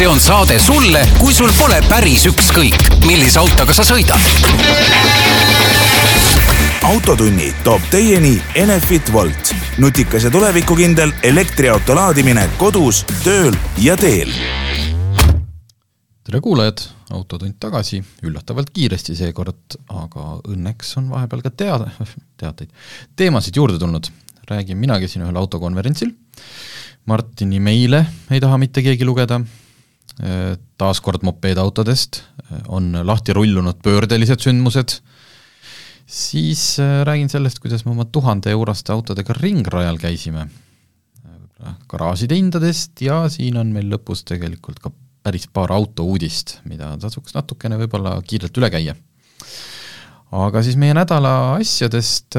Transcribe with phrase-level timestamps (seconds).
[0.00, 4.22] see on saade sulle, kui sul pole päris ükskõik, millise autoga sa sõidad.
[6.88, 14.32] autotunni toob teieni Enefit Volt, nutikas ja tulevikukindel elektriauto laadimine kodus, tööl ja teel.
[16.24, 16.80] tere kuulajad,
[17.10, 21.92] Autotund tagasi, üllatavalt kiiresti seekord, aga õnneks on vahepeal ka teada,
[22.40, 22.72] teateid,
[23.16, 24.08] teemasid juurde tulnud.
[24.48, 26.16] räägin, mina käisin ühel autokonverentsil
[27.04, 29.40] Martini meile ei taha mitte keegi lugeda,
[30.76, 32.22] taas kord mopeedautodest,
[32.68, 34.98] on lahti rullunud pöördelised sündmused,
[36.10, 40.48] siis äh, räägin sellest, kuidas me oma tuhande euroste autodega ringrajal käisime,
[41.90, 44.92] garaažide hindadest ja siin on meil lõpus tegelikult ka
[45.22, 48.94] päris paar autouudist, mida tasuks natukene võib-olla kiirelt üle käia.
[50.32, 52.38] aga siis meie nädala asjadest,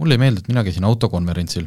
[0.00, 1.66] mulle ei meeldi, et mina käisin autokonverentsil.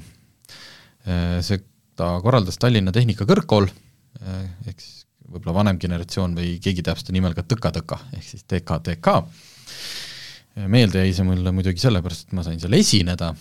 [1.98, 4.97] Ta korraldas Tallinna Tehnikakõrgkool, eh, ehk siis
[5.28, 9.20] võib-olla vanem generatsioon või keegi teab seda nimel ka Tõka-Tõka, ehk siis TKTK.
[10.68, 13.34] meelde jäi see mulle muidugi sellepärast, et ma sain seal esineda,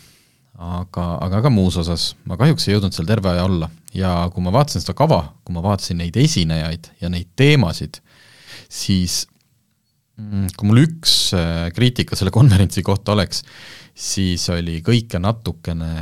[0.57, 4.45] aga, aga ka muus osas ma kahjuks ei jõudnud seal terve aja olla ja kui
[4.45, 8.01] ma vaatasin seda kava, kui ma vaatasin neid esinejaid ja neid teemasid,
[8.69, 9.25] siis
[10.20, 13.45] mm, kui mul üks eh, kriitika selle konverentsi kohta oleks,
[13.97, 15.92] siis oli kõike natukene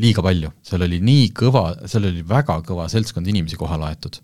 [0.00, 4.18] liiga palju, seal oli nii kõva, seal oli väga kõva seltskond inimesi kohale aetud.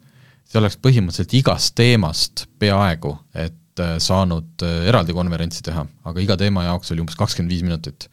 [0.50, 6.36] See oleks põhimõtteliselt igast teemast peaaegu, et äh, saanud äh, eraldi konverentsi teha, aga iga
[6.40, 8.08] teema jaoks oli umbes kakskümmend viis minutit.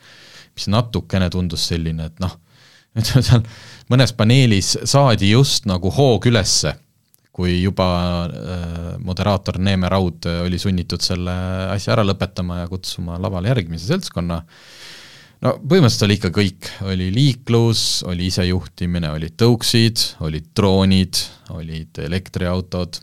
[0.58, 2.32] mis natukene tundus selline, et noh,
[2.98, 3.44] ütleme seal
[3.94, 6.74] mõnes paneelis saadi just nagu hoog ülesse,
[7.34, 7.90] kui juba
[8.26, 11.34] äh, moderaator Neeme Raud oli sunnitud selle
[11.74, 14.42] asja ära lõpetama ja kutsuma lavale järgmise seltskonna
[15.46, 21.22] no põhimõtteliselt oli ikka kõik, oli liiklus, oli isejuhtimine, olid tõuksid, olid droonid,
[21.56, 23.02] olid elektriautod.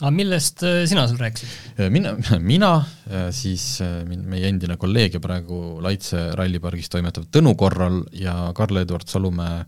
[0.00, 1.54] aga millest äh, sina seal rääkisid?
[1.76, 2.14] Äh, mina,
[2.52, 2.72] mina,
[3.10, 3.82] äh, siis
[4.12, 9.64] meie endine kolleeg ja praegu Laitse rallipargis toimetav Tõnu Korral ja Karl-Edvard Salumäe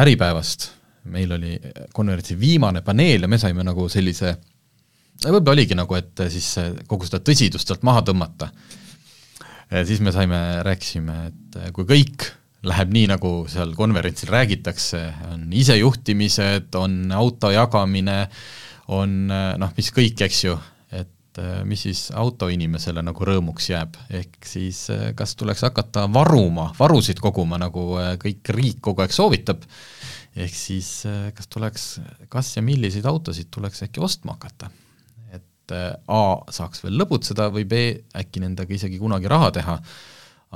[0.00, 0.70] Äripäevast,
[1.12, 1.56] meil oli
[1.94, 4.38] konverentsi viimane paneel ja me saime nagu sellise,
[5.20, 6.48] võib-olla oligi nagu, et siis
[6.88, 8.48] kogu seda tõsidust sealt maha tõmmata
[9.70, 12.28] siis me saime, rääkisime, et kui kõik
[12.66, 18.24] läheb nii, nagu seal konverentsil räägitakse, on isejuhtimised, on auto jagamine,
[18.94, 20.56] on noh, mis kõik, eks ju,
[20.94, 24.86] et mis siis autoinimesele nagu rõõmuks jääb, ehk siis
[25.18, 29.66] kas tuleks hakata varuma, varusid koguma, nagu kõik riik kogu aeg soovitab,
[30.36, 30.90] ehk siis
[31.36, 31.86] kas tuleks,
[32.32, 34.72] kas ja milliseid autosid tuleks äkki ostma hakata
[35.66, 37.80] et äh, A saaks veel lõbutseda või B
[38.14, 39.80] äkki nendega isegi kunagi raha teha,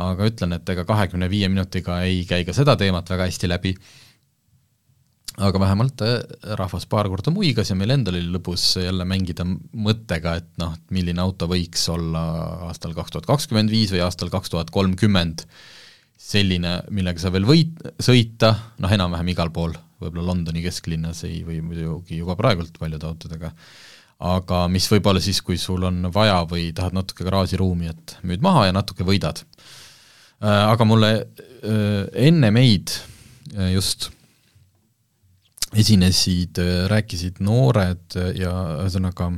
[0.00, 3.74] aga ütlen, et ega kahekümne viie minutiga ei käi ka seda teemat väga hästi läbi,
[5.40, 6.20] aga vähemalt äh,
[6.58, 11.22] rahvas paar korda muigas ja meil endal oli lõbus jälle mängida mõttega, et noh, milline
[11.22, 12.22] auto võiks olla
[12.70, 15.46] aastal kaks tuhat kakskümmend viis või aastal kaks tuhat kolmkümmend
[16.20, 19.72] selline, millega sa veel võid sõita, noh enam-vähem igal pool,
[20.02, 23.54] võib-olla Londoni kesklinnas ei, või muidugi juba praegult paljude autodega,
[24.20, 28.66] aga mis võib-olla siis, kui sul on vaja või tahad natuke garaažiruumi, et müüd maha
[28.68, 29.40] ja natuke võidad.
[30.40, 32.92] Äh, aga mulle äh, enne meid
[33.56, 34.10] äh, just
[35.76, 36.58] esinesid,
[36.90, 38.50] rääkisid noored ja
[38.82, 39.28] ühesõnaga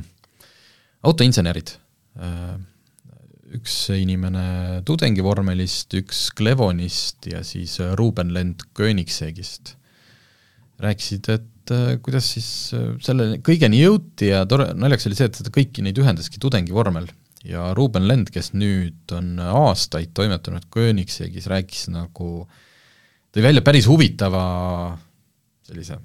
[1.05, 1.75] autoinsenerid.
[3.53, 9.75] üks inimene tudengivormelist, üks Clevonist ja siis Ruuben Lend Koenigsegist
[10.81, 15.29] rääkisid, et et äh, kuidas siis äh, selle kõigeni jõuti ja tore, naljakas oli see,
[15.31, 17.07] et seda kõiki neid ühendaski tudengivormel.
[17.43, 22.45] Ja Ruuben Lend, kes nüüd on aastaid toimetanud Königsegis, rääkis nagu,
[23.35, 24.43] tõi välja päris huvitava
[25.67, 25.99] sellise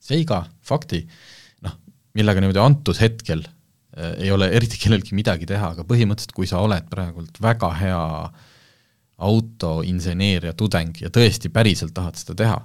[0.00, 1.02] seiga, fakti,
[1.64, 1.76] noh,
[2.16, 6.60] millega niimoodi antud hetkel äh, ei ole eriti kellelgi midagi teha, aga põhimõtteliselt kui sa
[6.64, 8.02] oled praegult väga hea
[9.20, 12.60] autoinseneeria tudeng ja tõesti päriselt tahad seda teha,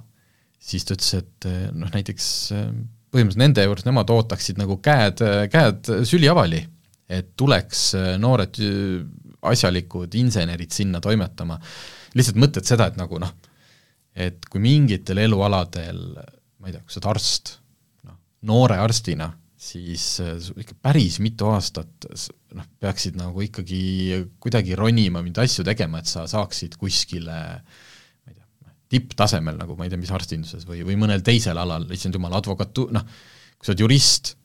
[0.62, 2.70] siis ta ütles, et eh, noh, näiteks eh,
[3.14, 5.22] põhimõtteliselt nende juures nemad ootaksid nagu käed,
[5.52, 6.62] käed süliavali,
[7.08, 8.60] et tuleks eh, noored
[9.46, 11.58] asjalikud insenerid sinna toimetama.
[12.16, 13.32] lihtsalt mõtled seda, et nagu noh,
[14.16, 16.02] et kui mingitel elualadel,
[16.58, 17.58] ma ei tea, kui sa oled arst,
[18.08, 18.16] noh,
[18.48, 19.28] noore arstina,
[19.66, 22.08] siis ikka päris mitu aastat
[22.56, 27.84] noh, peaksid nagu ikkagi kuidagi ronima, mingeid asju tegema, et sa saaksid kuskile äh,
[28.92, 32.88] tipptasemel nagu ma ei tea, mis arstinduses või, või mõnel teisel alal, issand jumal, advokatu-,
[32.94, 33.06] noh,
[33.56, 34.36] kui sa oled jurist,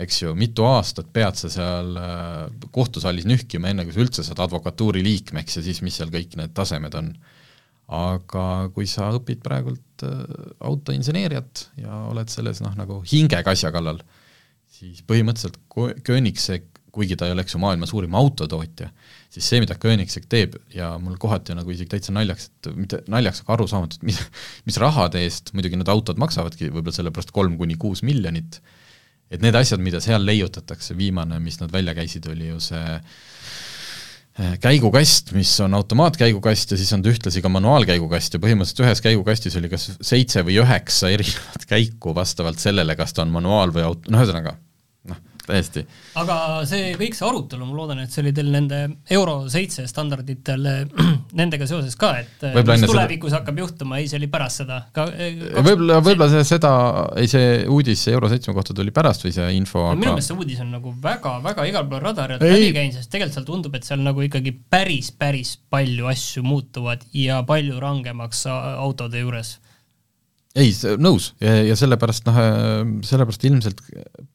[0.00, 4.40] eks ju, mitu aastat pead sa seal äh, kohtusaalis nühkima, enne kui sa üldse saad
[4.46, 7.12] advokatuuri liikmeks ja siis mis seal kõik need tasemed on.
[7.90, 10.20] aga kui sa õpid praegult äh,
[10.62, 13.98] autoinseneeriat ja oled selles noh, nagu hingega asja kallal,
[14.70, 15.58] siis põhimõtteliselt
[16.06, 18.88] Koenigsegg, kuigi ta ei oleks ju maailma suurim autotootja,
[19.30, 23.44] siis see, mida Koenigsegg teeb ja mul kohati nagu isegi täitsa naljaks, et mitte naljaks,
[23.44, 24.20] aga arusaamatu, et mis,
[24.66, 28.58] mis rahade eest, muidugi need autod maksavadki võib-olla sellepärast kolm kuni kuus miljonit,
[29.30, 34.56] et need asjad, mida seal leiutatakse, viimane, mis nad välja käisid, oli ju see eh,
[34.64, 39.60] käigukast, mis on automaatkäigukast ja siis on ta ühtlasi ka manuaalkäigukast ja põhimõtteliselt ühes käigukastis
[39.60, 44.10] oli kas seitse või üheksa erinevat käiku vastavalt sellele, kas ta on manuaal või auto,
[44.10, 44.69] no ühesõnaga, noh,
[45.50, 45.84] täiesti.
[46.20, 46.36] aga
[46.68, 48.80] see kõik see arutelu, ma loodan, et see oli teil nende
[49.16, 50.66] Euro seitse standarditel,
[51.40, 53.40] nendega seoses ka, et Võibolla mis tulevikus seda...
[53.40, 54.80] hakkab juhtuma, ei, see oli pärast seda.
[54.96, 56.72] Ka võib-olla, võib-olla see, seda,
[57.20, 60.32] ei see uudis Euro seitsme kohta tuli pärast või see info no, aga minu meelest
[60.32, 63.78] see uudis on nagu väga-väga igal pool radari alt läbi käinud, sest tegelikult seal tundub,
[63.78, 69.58] et seal nagu ikkagi päris, päris palju asju muutuvad ja palju rangemaks autode juures
[70.58, 71.30] ei, nõus.
[71.42, 72.38] Ja, ja sellepärast noh,
[73.06, 73.82] sellepärast ilmselt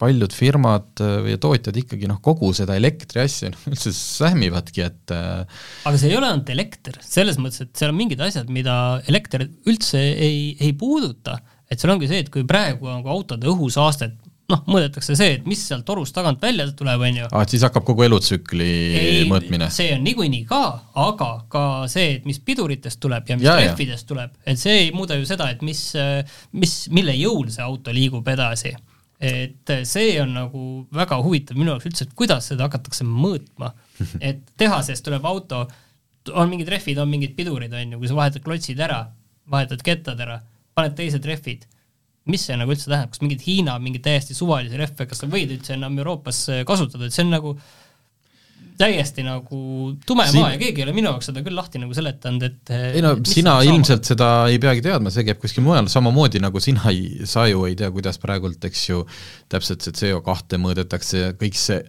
[0.00, 5.66] paljud firmad ja tootjad ikkagi noh, kogu seda elektri asja noh, üldse sähmivadki, et äh,
[5.88, 9.44] aga see ei ole ainult elekter, selles mõttes, et seal on mingid asjad, mida elekter
[9.68, 14.16] üldse ei, ei puuduta, et seal ongi see, et kui praegu on autode õhusaastet
[14.50, 17.28] noh, mõõdetakse see, et mis sealt torust tagant välja tuleb, on ju.
[17.28, 18.68] aa, et siis hakkab kogu elutsükli
[19.00, 19.68] ei, mõõtmine?
[19.74, 20.62] see on niikuinii ka,
[21.02, 25.18] aga ka see, et mis piduritest tuleb ja mis rehvidest tuleb, et see ei muuda
[25.18, 25.82] ju seda, et mis,
[26.56, 28.74] mis, mille jõul see auto liigub edasi.
[29.16, 33.70] et see on nagu väga huvitav minu jaoks üldse, et kuidas seda hakatakse mõõtma.
[34.28, 35.62] et tehasest tuleb auto,
[36.36, 39.06] on mingid rehvid, on mingid pidurid, on ju, kui sa vahetad klotsid ära,
[39.48, 40.42] vahetad kettad ära,
[40.76, 41.64] paned teised rehvid
[42.30, 45.52] mis see nagu üldse tähendab, kas mingid Hiina mingeid täiesti suvalisi rehve, kas sa võid
[45.56, 47.56] üldse enam Euroopas äh, kasutada, et see on nagu
[48.76, 49.58] täiesti nagu
[50.06, 50.42] tume Siin...
[50.42, 53.04] maa ja keegi ei ole minu jaoks seda küll lahti nagu seletanud, et äh, ei
[53.04, 54.10] no sina ilmselt saama?
[54.12, 57.76] seda ei peagi teadma, see käib kuskil mujal, samamoodi nagu sina ei, sa ju ei
[57.78, 59.04] tea, kuidas praegult, eks ju,
[59.52, 61.80] täpselt see CO2 mõõdetakse, kõik see,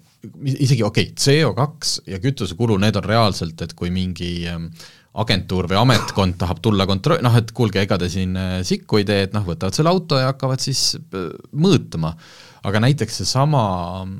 [0.46, 4.70] isegi okei okay,, CO2 ja kütusekulu, need on reaalselt, et kui mingi ähm,
[5.18, 9.08] agentuur või ametkond tahab tulla kontro-, noh et kuulge, ega te siin äh, sikku ei
[9.08, 12.16] tee, et noh, võtavad selle auto ja hakkavad siis äh, mõõtma.
[12.68, 13.62] aga näiteks seesama
[14.04, 14.18] mm,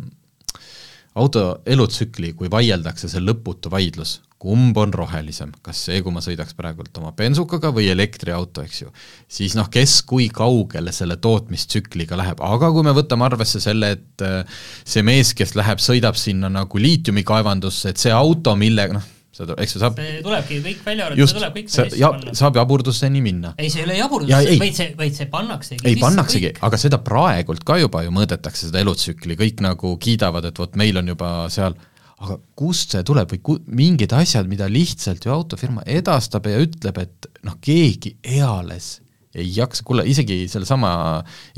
[1.18, 6.54] auto elutsükli, kui vaieldakse, see lõputu vaidlus, kumb on rohelisem, kas see, kui ma sõidaks
[6.58, 8.94] praegult oma bensukaga või elektriauto, eks ju,
[9.40, 14.26] siis noh, kes kui kaugele selle tootmistsükliga läheb, aga kui me võtame arvesse selle, et
[14.26, 19.58] äh, see mees, kes läheb, sõidab sinna nagu liitiumikaevandusse, et see auto, mille noh, seda,
[19.62, 23.22] eks ju saab see tulebki kõik välja arvata, see tuleb kõik see, ja, saab jaburdusseni
[23.24, 23.54] minna.
[23.58, 27.66] ei, see ei ole jaburdus, vaid see, vaid see pannaksegi ei, pannaksegi, aga seda praegult
[27.68, 31.78] ka juba ju mõõdetakse, seda elutsükli, kõik nagu kiidavad, et vot meil on juba seal.
[32.18, 33.30] Aga kust see tuleb?
[33.30, 38.96] Või ku-, mingid asjad, mida lihtsalt ju autofirma edastab ja ütleb, et noh, keegi eales
[39.38, 40.90] ei jaksa, kuule isegi sellesama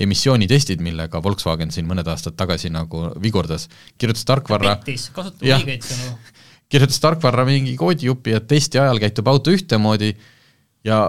[0.03, 6.17] emissioonitestid, millega Volkswagen siin mõned aastad tagasi nagu vigurdas, kirjutas tarkvarra pettis, kasutab õigeid sõnu
[6.69, 10.11] kirjutas tarkvarra mingi koodijupi, et testi ajal käitub auto ühtemoodi
[10.85, 11.07] ja,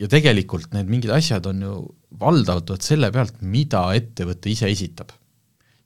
[0.00, 1.76] ja tegelikult need mingid asjad on ju
[2.20, 5.12] valdavalt selle pealt, mida ettevõte ise esitab.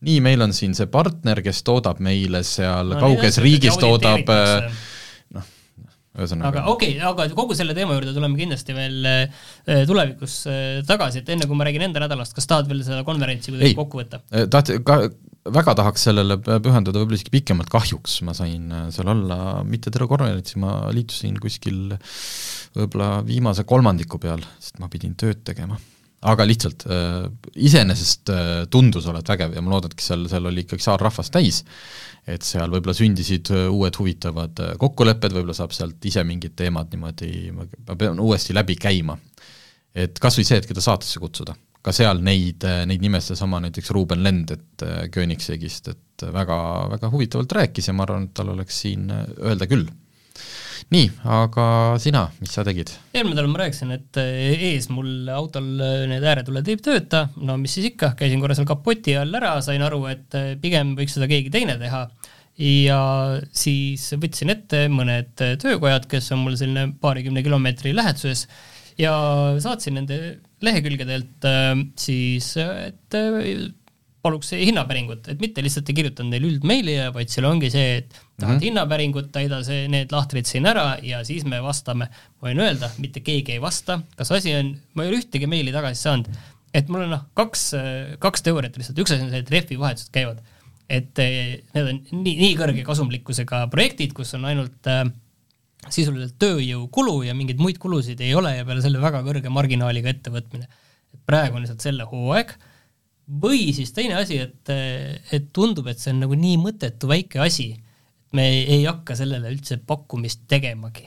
[0.07, 4.29] nii, meil on siin see partner, kes toodab meile seal no, kauges riigis, toodab
[5.35, 5.49] noh,
[6.15, 6.53] ühesõnaga.
[6.53, 9.49] aga okei okay,, aga kogu selle teema juurde tuleme kindlasti veel äh,
[9.89, 13.51] tulevikus äh, tagasi, et enne kui ma räägin enda nädalast, kas tahad veel seda konverentsi
[13.51, 14.23] kuidagi kokku võtta?
[14.53, 14.77] Taht-,
[15.55, 20.09] väga tahaks sellele pühendada võib-olla isegi pikemalt, kahjuks ma sain äh, seal olla mitte terve
[20.11, 21.95] konverentsi, ma liitusin kuskil
[22.77, 25.79] võib-olla viimase kolmandiku peal, sest ma pidin tööd tegema.
[26.29, 30.83] aga lihtsalt äh, iseenesest äh, tundus olevat vägev ja ma loodangi, seal, seal oli ikkagi
[30.83, 31.63] saarrahvas täis,
[32.27, 37.97] et seal võib-olla sündisid uued huvitavad kokkulepped, võib-olla saab sealt ise mingid teemad niimoodi, ma
[37.97, 39.19] pean uuesti läbi käima.
[39.95, 41.57] et kas või see, et keda saatesse kutsuda
[41.89, 46.59] ka seal neid, neid nimes seesama näiteks Ruuben Lend, et äh, Königsegist, et väga,
[46.93, 49.89] väga huvitavalt rääkis ja ma arvan, et tal oleks siin äh, öelda küll.
[50.95, 51.65] nii, aga
[52.01, 52.93] sina, mis sa tegid?
[53.13, 55.69] eelmine nädal ma rääkisin, et äh, ees mul autol
[56.11, 59.85] need ääretuled ei tööta, no mis siis ikka, käisin korra seal kapoti all ära, sain
[59.85, 62.05] aru, et pigem võiks seda keegi teine teha
[62.59, 63.01] ja
[63.55, 68.45] siis võtsin ette mõned töökojad, kes on mul selline paarikümne kilomeetri läheduses
[68.99, 69.15] ja
[69.63, 70.19] saatsin nende
[70.65, 73.69] lehekülgedelt äh, siis, et äh,
[74.25, 78.41] paluks hinnapäringut, et mitte lihtsalt ei kirjutanud neile üldmeili, vaid seal ongi see, et tahad
[78.41, 78.65] mm -hmm.
[78.67, 82.09] hinnapäringut, täida see, need lahtrid siin ära ja siis me vastame.
[82.41, 85.73] ma võin öelda, mitte keegi ei vasta, kas asi on, ma ei ole ühtegi meili
[85.73, 86.29] tagasi saanud,
[86.75, 87.73] et mul on noh, kaks,
[88.19, 90.43] kaks teooriat lihtsalt, üks asi on see, et rehvivahetused käivad.
[90.89, 91.19] et
[91.75, 95.05] need on nii, nii kõrge kasumlikkusega projektid, kus on ainult äh,
[95.87, 100.67] sisuliselt tööjõukulu ja mingeid muid kulusid ei ole ja peale selle väga kõrge marginaaliga ettevõtmine.
[101.15, 102.51] et praegu on lihtsalt selle hooaeg,
[103.43, 104.73] või siis teine asi, et,
[105.33, 109.17] et tundub, et see on nagu nii mõttetu väike asi, et me ei, ei hakka
[109.17, 111.07] sellele üldse pakkumist tegemagi.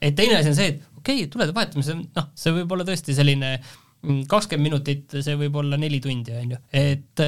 [0.00, 3.14] et teine asi on see, et okei okay,, tulede on noh, see võib olla tõesti
[3.16, 7.24] selline mm, kakskümmend minutit, see võib olla neli tundi, on ju, et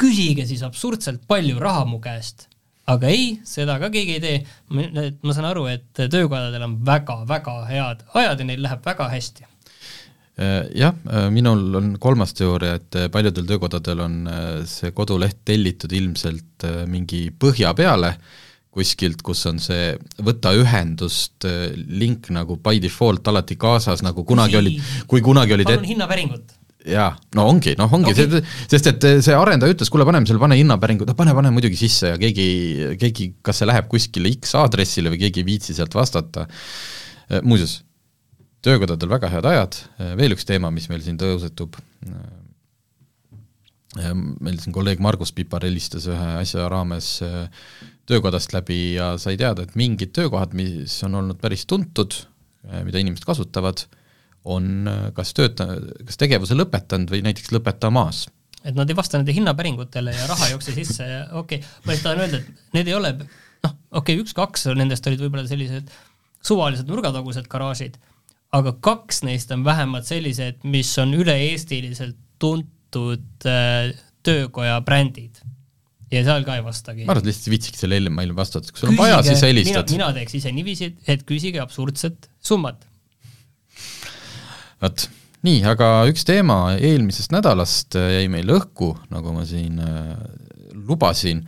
[0.00, 2.48] küsige siis absurdselt palju raha mu käest
[2.96, 4.42] aga ei, seda ka keegi ei tee.
[4.72, 9.48] ma saan aru, et töökodadel on väga-väga head ajad ja neil läheb väga hästi.
[10.40, 14.14] Äh, jah, äh, minul on kolmas teooria, et äh, paljudel töökodadel on
[14.68, 18.14] see koduleht tellitud ilmselt mingi põhja peale,
[18.72, 19.90] kuskilt, kus on see
[20.24, 21.44] võta ühendust
[21.76, 26.56] link nagu by default alati kaasas, nagu kunagi oli, kui kunagi olid palun hinnapäringut
[26.88, 30.58] jaa, no ongi, noh ongi okay., sest et see arendaja ütles, kuule, paneme selle, pane
[30.58, 32.48] hinnapäringu, no pane, pane muidugi sisse ja keegi,
[33.00, 36.48] keegi, kas see läheb kuskile X aadressile või keegi ei viitsi sealt vastata.
[37.46, 37.80] muuseas,
[38.62, 39.78] töökodadel väga head ajad,
[40.18, 41.78] veel üks teema, mis meil siin tõusetub,
[43.96, 47.14] meil siin kolleeg Margus Pipar helistas ühe asja raames
[48.08, 52.16] töökodast läbi ja sai teada, et mingid töökohad, mis on olnud päris tuntud,
[52.86, 53.86] mida inimesed kasutavad,
[54.44, 55.68] on kas tööta-,
[56.06, 58.26] kas tegevuse lõpetanud või näiteks lõpetamas.
[58.64, 61.92] et nad ei vasta nende hinnapäringutele ja raha ei jookse sisse ja okei okay,, ma
[61.92, 65.92] lihtsalt tahan öelda, et need ei ole noh, okei okay,, üks-kaks nendest olid võib-olla sellised
[66.42, 67.96] suvalised nurgatagused garaažid,
[68.54, 73.92] aga kaks neist on vähemalt sellised, mis on üle-eestiliselt tuntud äh,
[74.26, 75.38] töökoja brändid
[76.12, 77.06] ja seal ka ei vastagi.
[77.06, 79.94] ma arvan, et lihtsalt ei viitsigi selle emaili vastata, kui sul on vaja, siis helistad.
[79.94, 82.84] mina teeks ise niiviisi, et küsige absurdset summat
[84.82, 85.06] vot,
[85.46, 90.14] nii, aga üks teema eelmisest nädalast äh, jäi meil õhku, nagu ma siin äh,
[90.88, 91.44] lubasin,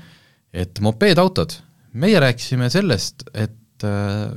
[0.54, 1.56] et mopeedautod,
[1.98, 4.30] meie rääkisime sellest, et äh,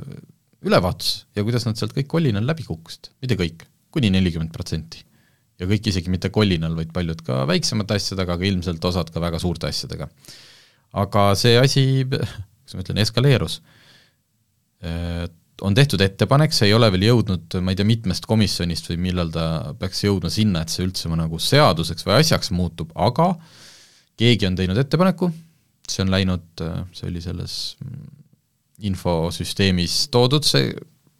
[0.66, 3.62] ülevaatus ja kuidas nad sealt kõik kolinal läbi kukkusid, mitte kõik,
[3.94, 5.04] kuni nelikümmend protsenti.
[5.58, 9.40] ja kõik isegi mitte kolinal, vaid paljud ka väiksemate asjadega, aga ilmselt osad ka väga
[9.42, 10.08] suurte asjadega.
[10.98, 13.60] aga see asi, kuidas ma ütlen, eskaleerus
[15.62, 19.32] on tehtud ettepanek, see ei ole veel jõudnud, ma ei tea, mitmest komisjonist või millal
[19.34, 19.46] ta
[19.78, 23.32] peaks jõudma sinna, et see üldse nagu seaduseks või asjaks muutub, aga
[24.18, 25.32] keegi on teinud ettepaneku,
[25.88, 26.62] see on läinud,
[26.94, 27.56] see oli selles
[28.86, 30.70] infosüsteemis toodud, see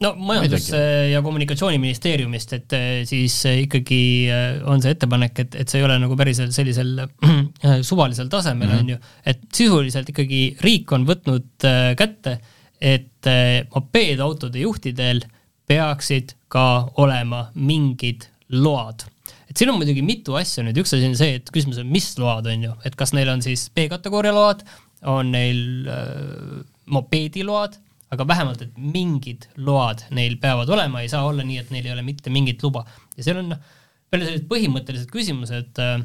[0.04, 0.70] no Majandus-
[1.10, 5.88] ja Kommunikatsiooniministeeriumist, et eh, siis eh, ikkagi eh, on see ettepanek, et, et see ei
[5.88, 6.94] ole nagu päriselt sellisel
[7.90, 8.84] suvalisel tasemel, mhm.
[8.84, 9.00] on ju,
[9.34, 11.66] et sisuliselt ikkagi riik on võtnud
[11.98, 15.22] kätte äh, et eh, mopeedautode juhtidel
[15.68, 19.04] peaksid ka olema mingid load.
[19.48, 22.08] et siin on muidugi mitu asja nüüd, üks asi on see, et küsimus on, mis
[22.20, 24.64] load on ju, et kas neil on siis B-kategooria load,
[25.08, 26.60] on neil äh,
[26.92, 27.78] mopeediload,
[28.12, 31.96] aga vähemalt, et mingid load neil peavad olema, ei saa olla nii, et neil ei
[31.96, 32.84] ole mitte mingit luba.
[33.16, 33.74] ja seal on noh,
[34.08, 35.98] peale sellised põhimõttelised küsimused äh,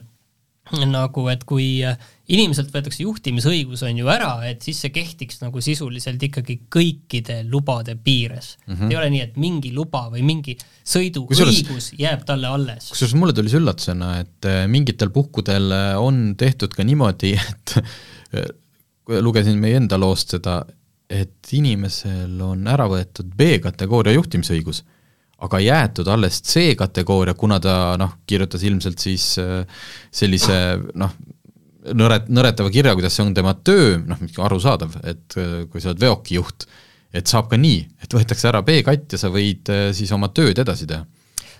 [0.88, 2.00] nagu, et kui äh,
[2.32, 7.98] inimeselt võetakse juhtimisõigus, on ju ära, et siis see kehtiks nagu sisuliselt ikkagi kõikide lubade
[8.00, 8.76] piires mm.
[8.76, 8.92] -hmm.
[8.92, 10.56] ei ole nii, et mingi luba või mingi
[10.88, 12.88] sõiduõigus jääb talle alles.
[12.94, 17.78] kusjuures mulle tuli see üllatusena, et äh, mingitel puhkudel äh, on tehtud ka niimoodi, et
[19.20, 20.62] lugesin meie enda loost seda,
[21.12, 24.86] et inimesel on ära võetud B-kategooria juhtimisõigus
[25.44, 29.68] aga jäetud alles C-kategooria, kuna ta noh, kirjutas ilmselt siis äh,
[30.12, 30.56] sellise
[30.96, 31.12] noh,
[31.92, 36.04] nõret-, nõretava kirja, kuidas see on tema töö, noh, arusaadav, et äh, kui sa oled
[36.04, 36.68] veokijuht,
[37.14, 40.62] et saab ka nii, et võetakse ära B-katt ja sa võid äh, siis oma tööd
[40.64, 41.06] edasi teha.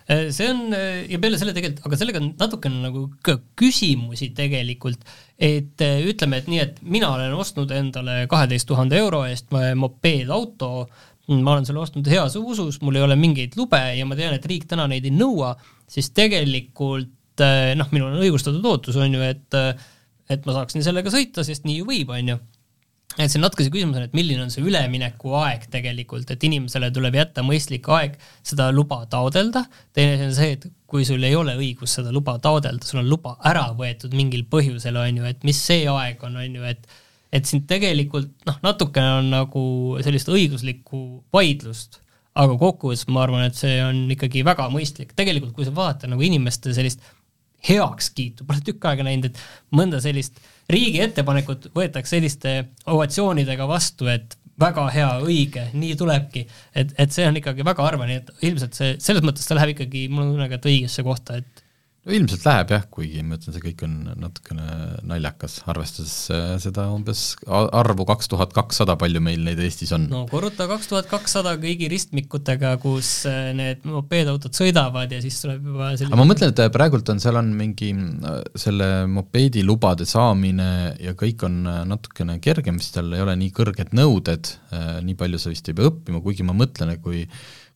[0.04, 5.00] See on ja peale selle tegelikult, aga sellega on natukene nagu ka küsimusi tegelikult,
[5.40, 9.48] et ütleme, et nii, et mina olen ostnud endale kaheteist tuhande euro eest
[9.80, 10.74] mopeedauto,
[11.32, 14.52] ma olen selle ostnud heas usus, mul ei ole mingeid lube ja ma tean, et
[14.52, 15.54] riik täna neid ei nõua,
[15.88, 17.16] siis tegelikult
[17.80, 19.88] noh, minul on õigustatud ootus, on ju, et eh,
[20.32, 22.38] et ma saaksin sellega sõita, sest nii ju võib, on ju.
[23.18, 27.20] et see natuke see küsimus on, et milline on see üleminekuaeg tegelikult, et inimesele tuleb
[27.20, 31.54] jätta mõistlik aeg seda luba taodelda, teine asi on see, et kui sul ei ole
[31.60, 35.60] õigus seda luba taodelda, sul on luba ära võetud mingil põhjusel, on ju, et mis
[35.70, 37.02] see aeg on, on ju, et
[37.34, 39.64] et siin tegelikult noh, natukene on nagu
[40.06, 41.00] sellist õiguslikku
[41.34, 41.98] vaidlust,
[42.38, 46.22] aga kokkuvõttes ma arvan, et see on ikkagi väga mõistlik, tegelikult kui sa vaatad nagu
[46.26, 47.02] inimeste sellist
[47.68, 50.40] heakskiitu, pole tükk aega näinud, et mõnda sellist
[50.72, 52.56] riigi ettepanekut võetakse selliste
[52.92, 56.46] ovatsioonidega vastu, et väga hea, õige, nii tulebki,
[56.78, 59.74] et, et see on ikkagi väga harva, nii et ilmselt see, selles mõttes ta läheb
[59.74, 61.63] ikkagi, mul on tunne et õigesse kohta, et
[62.04, 64.66] no ilmselt läheb jah, kuigi ma ütlen, see kõik on natukene
[65.08, 70.10] naljakas, arvestades äh, seda umbes arvu kaks tuhat kakssada, palju meil neid Eestis on.
[70.12, 75.72] no korruta kaks tuhat kakssada kõigi ristmikutega, kus äh, need mopeedautod sõidavad ja siis tuleb
[75.72, 77.94] juba selline aga ma mõtlen, et äh, praegult on, seal on mingi
[78.60, 80.70] selle mopeedilubade saamine
[81.00, 84.52] ja kõik on natukene kergem, sest tal ei ole nii kõrged nõuded,
[85.08, 87.24] nii palju sa vist ei pea õppima, kuigi ma mõtlen, et kui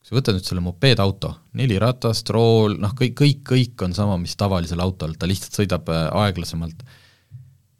[0.07, 4.37] sa võtad nüüd selle mopeedauto, neli ratast, rool, noh kõik, kõik, kõik on sama, mis
[4.39, 6.85] tavalisel autol, ta lihtsalt sõidab äh, aeglasemalt.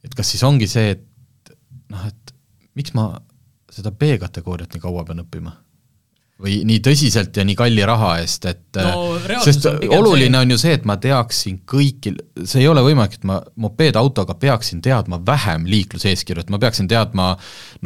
[0.03, 1.53] et kas siis ongi see, et
[1.93, 2.35] noh, et
[2.75, 3.13] miks ma
[3.71, 5.55] seda B-kategooriat nii kaua pean õppima?
[6.37, 10.43] või nii tõsiselt ja nii kalli raha eest, et äh, no, sest on oluline see...
[10.43, 14.83] on ju see, et ma teaksin kõiki, see ei ole võimalik, et ma mopeedautoga peaksin
[14.85, 17.31] teadma vähem liikluseeskirju, et ma peaksin teadma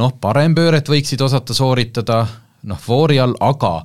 [0.02, 2.26] noh, parempööret võiksid osata sooritada,
[2.68, 3.78] noh, foori all, aga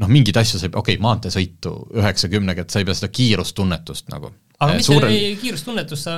[0.00, 3.12] noh, mingeid asju sa ei pea, okei okay,, maanteesõitu üheksakümnega, et sa ei pea seda
[3.14, 5.12] kiirustunnetust nagu aga eh, mis suurel...
[5.12, 6.16] see kiirustunnetust sa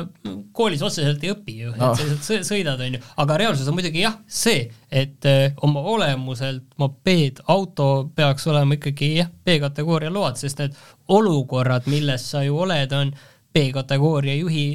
[0.56, 1.92] koolis otseselt ei õpi ju, et no.
[1.97, 6.66] sa lihtsalt sõidad, on ju, aga reaalsus on muidugi jah, see, et eh, oma olemuselt
[6.80, 10.76] mopeedauto peaks olema ikkagi jah, B-kategooria load, sest need
[11.16, 13.14] olukorrad, milles sa ju oled, on
[13.56, 14.68] B-kategooria juhi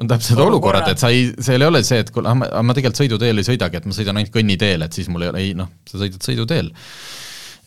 [0.00, 3.02] on täpselt olukorrad, et sa ei, seal ei ole see, et kuule, ma, ma tegelikult
[3.02, 5.68] sõiduteel ei sõidagi, et ma sõidan ainult kõnniteel, et siis mul ei ole, ei noh,
[5.88, 6.70] sa sõidad sõiduteel.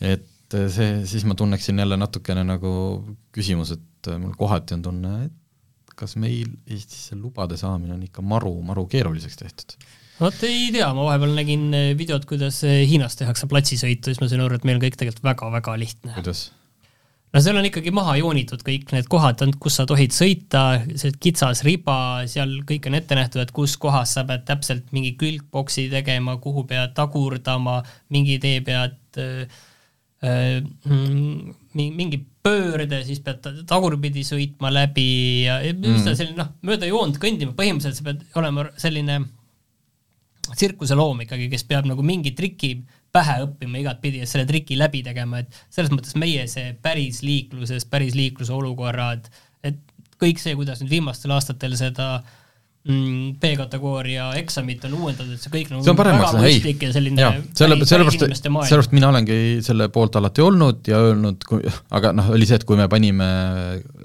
[0.02, 2.70] et et eh, see, siis ma tunneksin jälle natukene nagu
[3.34, 8.02] küsimus, et eh, mul kohati on tunne, et kas meil Eestis see lubade saamine on
[8.06, 9.78] ikka maru, maru keeruliseks tehtud
[10.20, 14.44] vot ei tea, ma vahepeal nägin eh, videot, kuidas Hiinas tehakse platsisõitu, siis ma sain
[14.44, 16.14] aru, et meil on kõik tegelikult väga-väga lihtne.
[16.18, 16.48] kuidas?
[17.34, 20.64] no seal on ikkagi maha joonitud kõik need kohad, kus sa tohid sõita,
[21.00, 21.96] see kitsas riba,
[22.30, 26.62] seal kõik on ette nähtud, et kus kohas sa pead täpselt mingi külgboksi tegema, kuhu
[26.70, 27.80] pead tagurdama,
[28.14, 29.64] mingi tee pead äh,
[31.74, 35.08] mingi pöörde, siis pead tagurpidi sõitma läbi
[35.46, 36.02] ja mm.
[36.10, 39.22] selline noh, mööda joont kõndima, põhimõtteliselt sa pead olema selline
[40.52, 42.76] tsirkuseloom ikkagi, kes peab nagu mingi triki
[43.14, 47.86] pähe õppima igatpidi ja selle triki läbi tegema, et selles mõttes meie see päris liikluses,
[47.88, 49.30] päris liikluse olukorrad,
[49.64, 49.78] et
[50.20, 52.43] kõik see, kuidas nüüd viimastel aastatel seda äh, mm,
[52.84, 57.78] B-kategooria eksamit on uuendatud, et see kõik nagu see on paremaks läinud, ei, selline selle,
[57.80, 61.46] sellepärast, sellepärast mina olengi selle poolt alati olnud ja öelnud,
[61.96, 63.28] aga noh, oli see, et kui me panime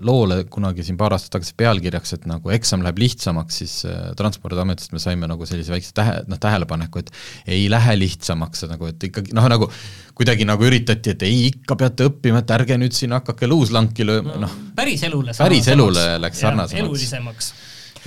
[0.07, 4.95] loole kunagi siin paar aastat tagasi pealkirjaks, et nagu eksam läheb lihtsamaks, siis äh, Transpordiametist
[4.95, 7.11] me saime nagu sellise väikse tähe, noh tähelepaneku, et
[7.51, 9.67] ei lähe lihtsamaks, nagu et ikkagi noh, nagu
[10.15, 14.39] kuidagi nagu üritati, et ei, ikka peate õppima, et ärge nüüd siin hakake luuslanki lööma,
[14.45, 14.55] noh.
[14.79, 15.35] päris elule.
[15.35, 16.85] päris elule läks sarnasemaks.
[16.85, 17.51] elulisemaks.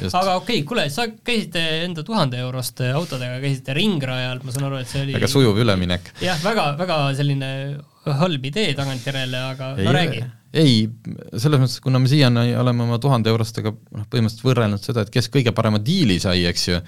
[0.01, 4.81] Aga okei okay,, kuule, sa käisite enda tuhande euroste autodega, käisite ringrajal, ma saan aru,
[4.83, 6.13] et see oli väga sujuv üleminek.
[6.25, 7.51] jah, väga, väga selline
[8.23, 10.23] halb idee tagantjärele, aga ei, no räägi.
[10.63, 10.79] ei,
[11.37, 15.31] selles mõttes, kuna me siiani oleme oma tuhande eurostega noh, põhimõtteliselt võrrelnud seda, et kes
[15.33, 16.81] kõige parema diili sai, eks ju,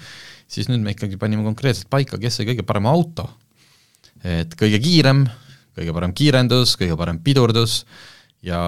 [0.51, 3.29] siis nüüd me ikkagi panime konkreetselt paika, kes sai kõige parema auto.
[4.25, 5.23] et kõige kiirem,
[5.77, 7.83] kõige parem kiirendus, kõige parem pidurdus
[8.45, 8.59] ja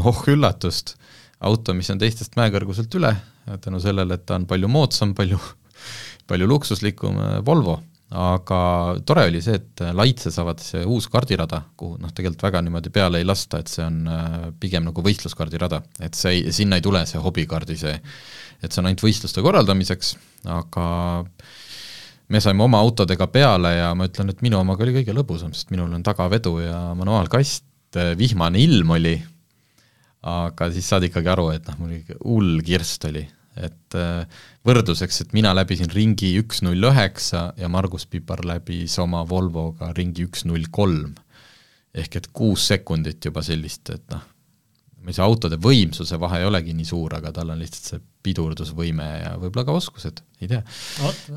[0.00, 0.96] oh üllatust,
[1.44, 3.12] auto, mis on teistest mäekõrguselt üle
[3.64, 5.40] tänu sellele, et ta on palju moodsam, palju,
[6.30, 7.78] palju luksuslikum äh, Volvo,
[8.14, 8.60] aga
[9.06, 13.20] tore oli see, et Laitses avati see uus kardirada, kuhu noh, tegelikult väga niimoodi peale
[13.20, 17.02] ei lasta, et see on äh, pigem nagu võistluskardirada, et see ei, sinna ei tule
[17.10, 17.94] see hobikaardi see,
[18.62, 20.14] et see on ainult võistluste korraldamiseks,
[20.52, 20.86] aga
[22.32, 25.72] me saime oma autodega peale ja ma ütlen, et minu omaga oli kõige lõbusam, sest
[25.74, 27.66] minul on tagavedu ja manuaalkast,
[28.18, 29.14] vihmane ilm oli
[30.24, 33.24] aga siis saad ikkagi aru, et noh, mul ikka hull kirst oli,
[33.60, 39.22] et äh, võrdluseks, et mina läbisin ringi üks null üheksa ja Margus Pipar läbis oma
[39.28, 41.14] Volvoga ringi üks null kolm.
[41.94, 44.22] ehk et kuus sekundit juba sellist, et noh,
[45.12, 49.34] see autode võimsuse vahe ei olegi nii suur, aga tal on lihtsalt see pidurdusvõime ja
[49.38, 50.62] võib-olla ka oskused, ei tea.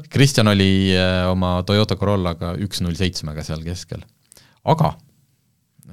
[0.10, 4.02] Kristjan oli äh, oma Toyota Corollaga üks null seitsmega seal keskel.
[4.63, 4.95] aga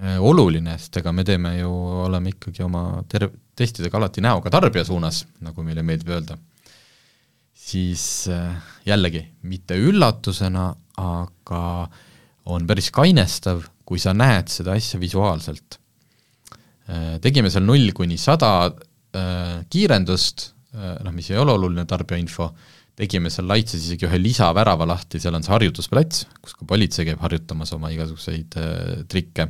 [0.03, 1.71] oluline, sest ega me teeme ju,
[2.05, 6.39] oleme ikkagi oma ter-, testidega alati näoga tarbija suunas, nagu meile meeldib öelda,
[7.55, 8.57] siis äh,
[8.89, 10.67] jällegi, mitte üllatusena,
[11.01, 11.63] aga
[12.51, 15.79] on päris kainestav, kui sa näed seda asja visuaalselt.
[16.91, 18.73] Äh, tegime seal null kuni sada
[19.71, 22.49] kiirendust, noh, mis ei ole oluline tarbijainfo,
[22.99, 27.23] tegime seal Laitses isegi ühe lisavärava lahti, seal on see harjutusplats, kus ka politsei käib
[27.23, 28.59] harjutamas oma igasuguseid
[29.07, 29.47] trikke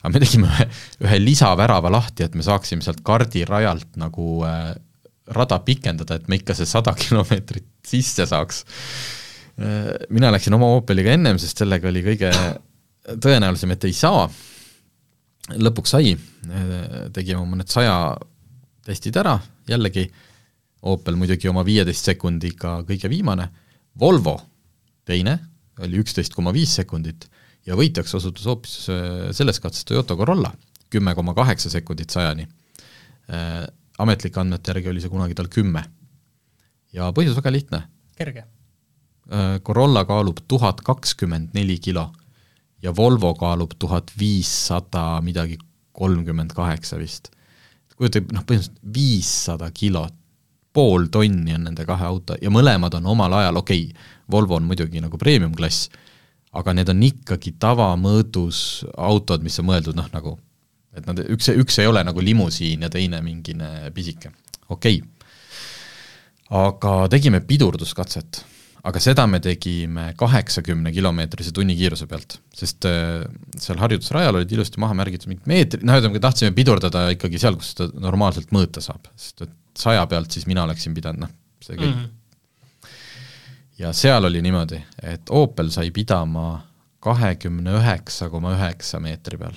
[0.00, 0.66] aga me tegime ühe,
[1.06, 4.72] ühe lisavärava lahti, et me saaksime sealt kardirajalt nagu äh,
[5.36, 8.64] rada pikendada, et me ikka see sada kilomeetrit sisse saaks.
[9.60, 10.06] Äh,.
[10.10, 12.32] mina läksin oma Opeliga ennem, sest sellega oli kõige
[13.20, 14.24] tõenäolisem, et ei saa,
[15.56, 16.14] lõpuks sai.
[16.16, 18.16] Äh,, tegime mõned saja
[18.86, 19.36] testid ära,
[19.68, 20.08] jällegi
[20.88, 23.50] Opel muidugi oma viieteist sekundiga kõige viimane,
[24.00, 24.38] Volvo
[25.04, 25.34] teine,
[25.82, 27.26] oli üksteist koma viis sekundit
[27.66, 30.52] ja võitjaks osutus hoopis äh, selles katses Toyota Corolla,
[30.90, 32.46] kümme koma kaheksa sekundit sajani.
[33.30, 33.64] Äh,
[34.00, 35.84] ametlike andmete järgi oli see kunagi tal kümme.
[36.92, 37.82] ja põhjus väga lihtne.
[38.16, 38.44] kerge.
[39.30, 42.10] Äh, Corolla kaalub tuhat kakskümmend neli kilo
[42.82, 45.58] ja Volvo kaalub tuhat viissada midagi
[45.92, 47.30] kolmkümmend kaheksa vist.
[47.96, 50.14] kujutage, noh põhimõtteliselt viissada kilot,
[50.72, 54.64] pool tonni on nende kahe auto ja mõlemad on omal ajal, okei okay,, Volvo on
[54.64, 55.90] muidugi nagu premium-klass,
[56.56, 58.60] aga need on ikkagi tavamõõdus
[58.98, 60.36] autod, mis on mõeldud noh, nagu
[60.96, 64.32] et nad, üks, üks ei ole nagu limusiin ja teine mingine pisike,
[64.68, 65.00] okei.
[65.00, 65.36] Okay..
[66.58, 68.42] aga tegime pidurduskatset,
[68.90, 73.22] aga seda me tegime kaheksakümne kilomeetrise tunnikiiruse pealt, sest äh,
[73.54, 77.76] seal harjutusrajal olid ilusti maha märgitud mingid meetrid, noh ütleme, tahtsime pidurdada ikkagi seal, kus
[77.76, 81.94] seda normaalselt mõõta saab, sest et saja pealt siis mina oleksin pidanud, noh, see kõik
[81.94, 82.00] mm.
[82.00, 82.16] -hmm
[83.80, 86.60] ja seal oli niimoodi, et Opel sai pidama
[87.00, 89.56] kahekümne üheksa koma üheksa meetri peal.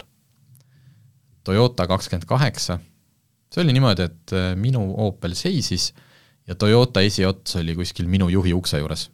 [1.44, 2.78] Toyota kakskümmend kaheksa,
[3.52, 5.92] see oli niimoodi, et äh, minu Opel seisis
[6.48, 9.10] ja Toyota esiots oli kuskil minu juhi ukse juures.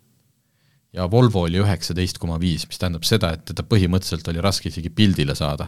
[0.94, 4.90] ja Volvo oli üheksateist koma viis, mis tähendab seda, et teda põhimõtteliselt oli raske isegi
[4.90, 5.68] pildile saada,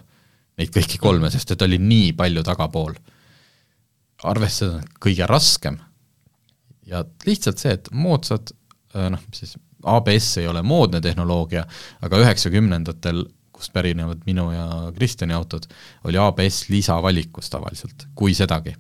[0.57, 2.93] neid kõiki kolme, sest et oli nii palju tagapool.
[4.23, 5.79] arvestada kõige raskem
[6.85, 8.53] ja lihtsalt see, et moodsad
[8.93, 9.55] noh, siis
[9.87, 11.63] ABS ei ole moodne tehnoloogia,
[12.05, 15.67] aga üheksakümnendatel, kust pärinevad minu ja Kristjani autod,
[16.09, 18.75] oli ABS lisavalikus tavaliselt, kui sedagi.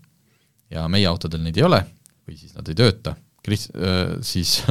[0.71, 1.81] ja meie autodel neid ei ole
[2.27, 4.61] või siis nad ei tööta, Kris-, äh, siis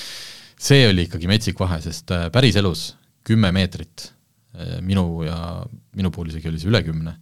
[0.68, 4.10] see oli ikkagi metsik vahe, sest äh, päriselus kümme meetrit
[4.86, 5.36] minu ja
[5.96, 7.16] minu puhul isegi oli see üle kümne,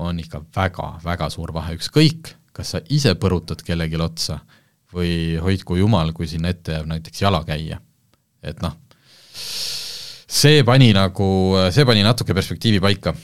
[0.00, 4.38] on ikka väga-väga suur vahe, ükskõik, kas sa ise põrutad kellelegi otsa
[4.94, 7.80] või hoidku jumal, kui sinna ette jääb näiteks jalakäija.
[8.44, 8.74] et noh,
[10.34, 11.28] see pani nagu,
[11.72, 13.14] see pani natuke perspektiivi paika,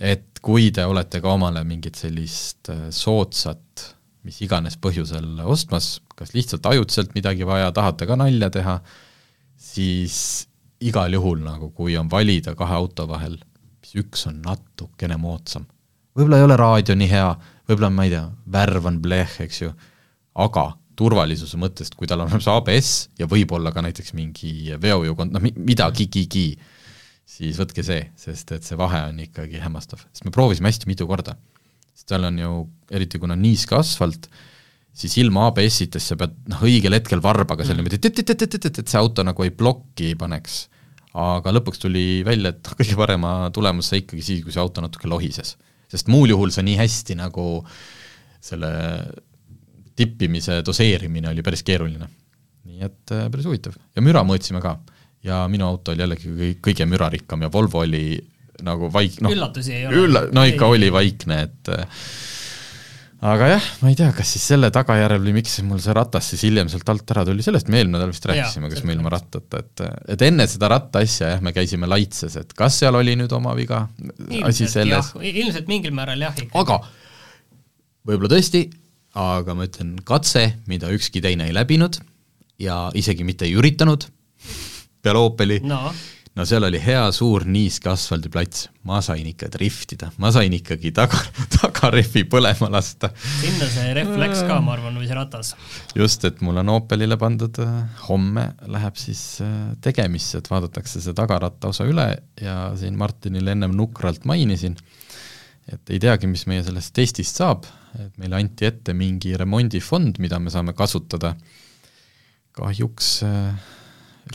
[0.00, 3.84] et kui te olete ka omale mingit sellist äh, soodsat,
[4.24, 8.78] mis iganes põhjusel ostmas, kas lihtsalt ajutiselt midagi vaja, tahate ka nalja teha,
[9.60, 10.16] siis
[10.80, 13.38] igal juhul nagu, kui on valida kahe auto vahel,
[13.84, 15.66] siis üks on natukene moodsam.
[16.16, 17.30] võib-olla ei ole raadio nii hea,
[17.68, 19.72] võib-olla ma ei tea, värv on bleh, eks ju,
[20.40, 20.66] aga
[21.00, 26.52] turvalisuse mõttest, kui tal on olemas ABS ja võib-olla ka näiteks mingi veojõukond, noh midagigi,
[27.30, 31.06] siis võtke see, sest et see vahe on ikkagi hämmastav, sest me proovisime hästi mitu
[31.08, 31.36] korda.
[31.94, 32.54] sest seal on ju,
[32.92, 34.28] eriti kuna niiske asfalt,
[34.96, 39.46] siis ilma ABS-itest sa pead noh, õigel hetkel varbaga seal niimoodi, et, see auto nagu
[39.46, 40.66] ei plokki ei paneks.
[41.20, 45.08] aga lõpuks tuli välja, et kõige parema tulemuse sai ikkagi siis, kui see auto natuke
[45.08, 45.56] lohises.
[45.90, 47.64] sest muul juhul sa nii hästi nagu
[48.40, 48.70] selle
[50.00, 52.08] tippimise doseerimine oli päris keeruline.
[52.70, 54.78] nii et äh, päris huvitav ja müra mõõtsime ka
[55.26, 58.18] ja minu auto oli jällegi kõige mürarikkam ja Volvo oli
[58.64, 60.02] nagu vaik-, noh üllatusi ei ole?
[60.04, 60.76] ülla-, no ikka ei.
[60.76, 62.04] oli vaikne, et äh,
[63.30, 66.44] aga jah, ma ei tea, kas siis selle tagajärjel või miks mul see ratas siis
[66.48, 69.60] hiljem sealt alt ära tuli, sellest me eelmine nädal vist rääkisime, kas me ilma rattata,
[69.60, 69.84] et
[70.16, 73.52] et enne seda ratta asja jah, me käisime laitses, et kas seal oli nüüd oma
[73.58, 73.86] viga,
[74.48, 75.12] asi selles.
[75.20, 76.80] ilmselt mingil määral jah aga
[78.08, 78.64] võib-olla tõesti
[79.18, 81.98] aga ma ütlen, katse, mida ükski teine ei läbinud
[82.60, 84.06] ja isegi mitte ei üritanud
[85.02, 85.90] peale Opeli no.,
[86.36, 91.18] no seal oli hea suur niiske asfaldiplats, ma sain ikka driftida, ma sain ikkagi taga,
[91.56, 93.10] tagarehvi põlema lasta.
[93.40, 95.54] sinna see rehv läks ka, ma arvan, või see ratas.
[95.96, 101.16] just, et mul on Opelile pandud, äh, homme läheb siis äh, tegemisse, et vaadatakse see
[101.16, 102.08] tagaratta osa üle
[102.40, 104.78] ja siin Martinile ennem nukralt mainisin,
[105.70, 107.66] et ei teagi, mis meie sellest testist saab,
[107.98, 111.34] et meile anti ette mingi remondifond, mida me saame kasutada,
[112.56, 113.68] kahjuks äh,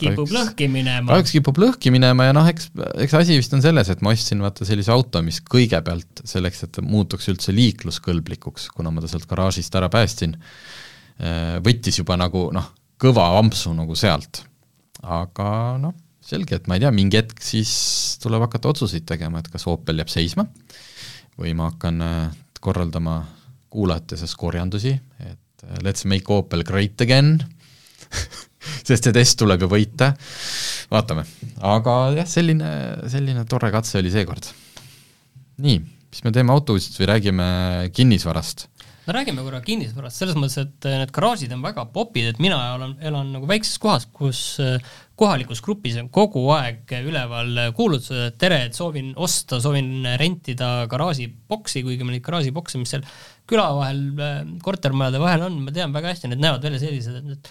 [0.00, 1.10] kipub lõhki minema.
[1.10, 2.70] kahjuks kipub lõhki minema ja noh, eks,
[3.04, 6.80] eks asi vist on selles, et ma ostsin vaata sellise auto, mis kõigepealt selleks, et
[6.84, 10.36] muutuks üldse liikluskõlblikuks, kuna ma ta sealt garaažist ära päästsin,
[11.20, 14.44] äh, võttis juba nagu noh, kõva ampsu nagu sealt.
[15.06, 15.94] aga noh,
[16.24, 17.70] selge, et ma ei tea, mingi hetk siis
[18.22, 20.48] tuleb hakata otsuseid tegema, et kas Opel jääb seisma
[21.40, 23.20] või ma hakkan äh, korraldama
[23.72, 27.36] kuulajate seas korjandusi, et äh, let's make Opel great again
[28.88, 30.12] sest see test tuleb ju võita,
[30.92, 31.26] vaatame.
[31.64, 32.70] aga jah, selline,
[33.12, 34.48] selline tore katse oli seekord.
[35.62, 37.48] nii, mis me teeme autouudistest või räägime
[37.96, 38.68] kinnisvarast?
[39.06, 42.58] no räägime korra kinnisvarast, selles mõttes, et äh, need garaažid on väga popid, et mina
[42.78, 44.56] olen, elan nagu väikses kohas, kus
[45.16, 51.82] kohalikus grupis on kogu aeg üleval kuulutused, et tere, et soovin osta, soovin rentida garaažiboksi,
[51.86, 53.06] kuigi ma neid garaažibokse, mis seal
[53.48, 54.02] küla vahel,
[54.64, 57.50] kortermajade vahel on, ma tean väga hästi, need näevad välja sellised, et need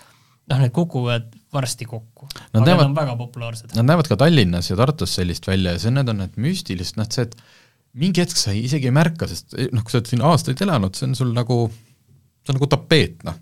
[0.51, 2.29] noh, need kukuvad varsti kokku.
[2.53, 3.73] Nad aga näevad- need on väga populaarsed.
[3.77, 7.09] Nad näevad ka Tallinnas ja Tartus sellist välja ja see, need on need müstilised, noh
[7.09, 7.35] see, et
[7.97, 10.95] mingi hetk sa ei, isegi ei märka, sest noh, kui sa oled siin aastaid elanud,
[10.97, 11.63] see on sul nagu,
[12.43, 13.37] see on nagu tapeet, noh.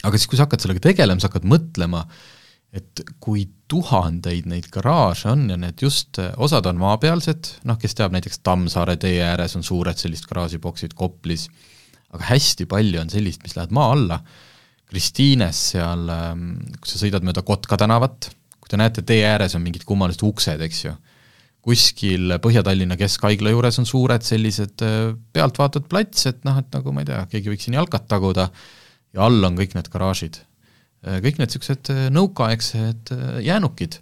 [0.00, 2.06] aga siis, kui sa hakkad sellega tegelema, sa hakkad mõtlema,
[2.70, 8.14] et kui tuhandeid neid garaaže on ja need just, osad on maapealsed, noh, kes teab,
[8.14, 11.48] näiteks Tammsaare tee ääres on suured sellised garaažiboksid, Koplis,
[12.14, 14.20] aga hästi palju on sellist, mis lähevad maa alla,
[14.90, 16.08] Kristiines seal,
[16.78, 20.62] kui sa sõidad mööda Kotka tänavat, kui te näete, tee ääres on mingid kummalised uksed,
[20.66, 20.94] eks ju,
[21.66, 27.04] kuskil Põhja-Tallinna Keskhaigla juures on suured sellised äh, pealtvaatav plats, et noh, et nagu ma
[27.04, 28.48] ei tea, keegi võiks siin jalkat taguda
[29.14, 30.40] ja all on kõik need garaažid.
[31.00, 33.98] Kõik need niisugused äh, nõukaaegsed äh, jäänukid.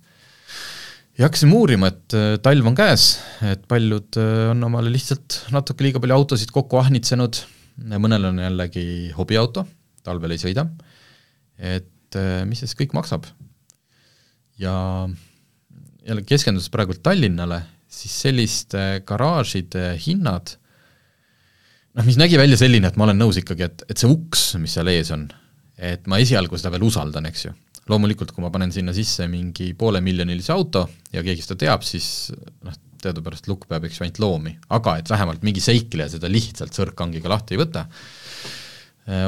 [1.18, 4.18] ja hakkasime uurima, et talv on käes, et paljud
[4.52, 7.40] on omale lihtsalt natuke liiga palju autosid kokku ahnitsenud,
[7.98, 8.84] mõnel on jällegi
[9.16, 9.64] hobiauto,
[10.06, 10.68] talvel ei sõida,
[11.58, 13.26] et mis see siis kõik maksab.
[14.62, 15.08] ja
[16.06, 20.54] jälle keskendudes praegu Tallinnale, siis selliste garaažide hinnad
[21.98, 24.78] noh, mis nägi välja selline, et ma olen nõus ikkagi, et, et see uks, mis
[24.78, 25.26] seal ees on,
[25.78, 27.54] et ma esialgu seda veel usaldan, eks ju.
[27.88, 32.28] loomulikult, kui ma panen sinna sisse mingi poolemiljonilise auto ja keegi seda teab, siis
[32.66, 36.74] noh, teadupärast lukk peab, eks ju, ainult loomi, aga et vähemalt mingi seikleja seda lihtsalt
[36.76, 37.86] sõrkkangiga lahti ei võta,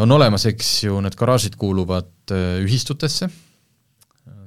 [0.03, 2.35] on olemas, eks ju, need garaažid kuuluvad
[2.67, 3.31] ühistutesse,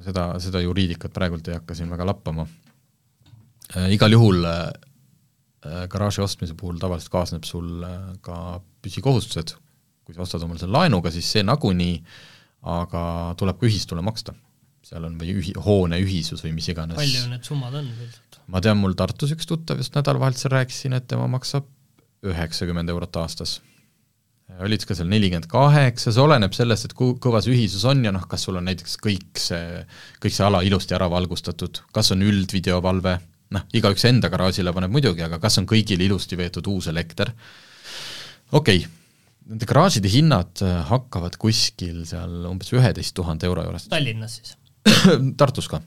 [0.06, 2.46] seda, seda juriidikat praegult ei hakka siin väga lappama.
[3.89, 4.44] igal juhul
[5.63, 7.86] garaaži ostmise puhul tavaliselt kaasneb sul
[8.22, 9.56] ka püsikohustused,
[10.04, 11.98] kui sa ostad omale selle laenuga, siis see nagunii,
[12.74, 13.04] aga
[13.39, 14.36] tuleb ka ühistule maksta.
[14.84, 16.98] seal on või ühi-, hoone ühisus või mis iganes.
[17.00, 18.39] palju need summad on üldiselt?
[18.52, 21.70] ma tean, mul Tartus üks tuttav just nädalavahetusel rääkisin, et tema maksab
[22.28, 23.62] üheksakümmend eurot aastas.
[24.60, 28.12] olid ka seal nelikümmend kaheksa, see oleneb sellest, et ku-, kõva see ühisus on ja
[28.16, 29.86] noh, kas sul on näiteks kõik see,
[30.24, 33.16] kõik see ala ilusti ära valgustatud, kas on üldvideovalve,
[33.56, 37.32] noh, igaüks enda garaažile paneb muidugi, aga kas on kõigil ilusti veetud uus elekter,
[38.52, 39.03] okei okay.,
[39.49, 43.88] nende garaažide hinnad hakkavad kuskil seal umbes üheteist tuhande euro juures.
[43.91, 44.56] Tallinnas siis?
[45.39, 45.82] Tartus ka.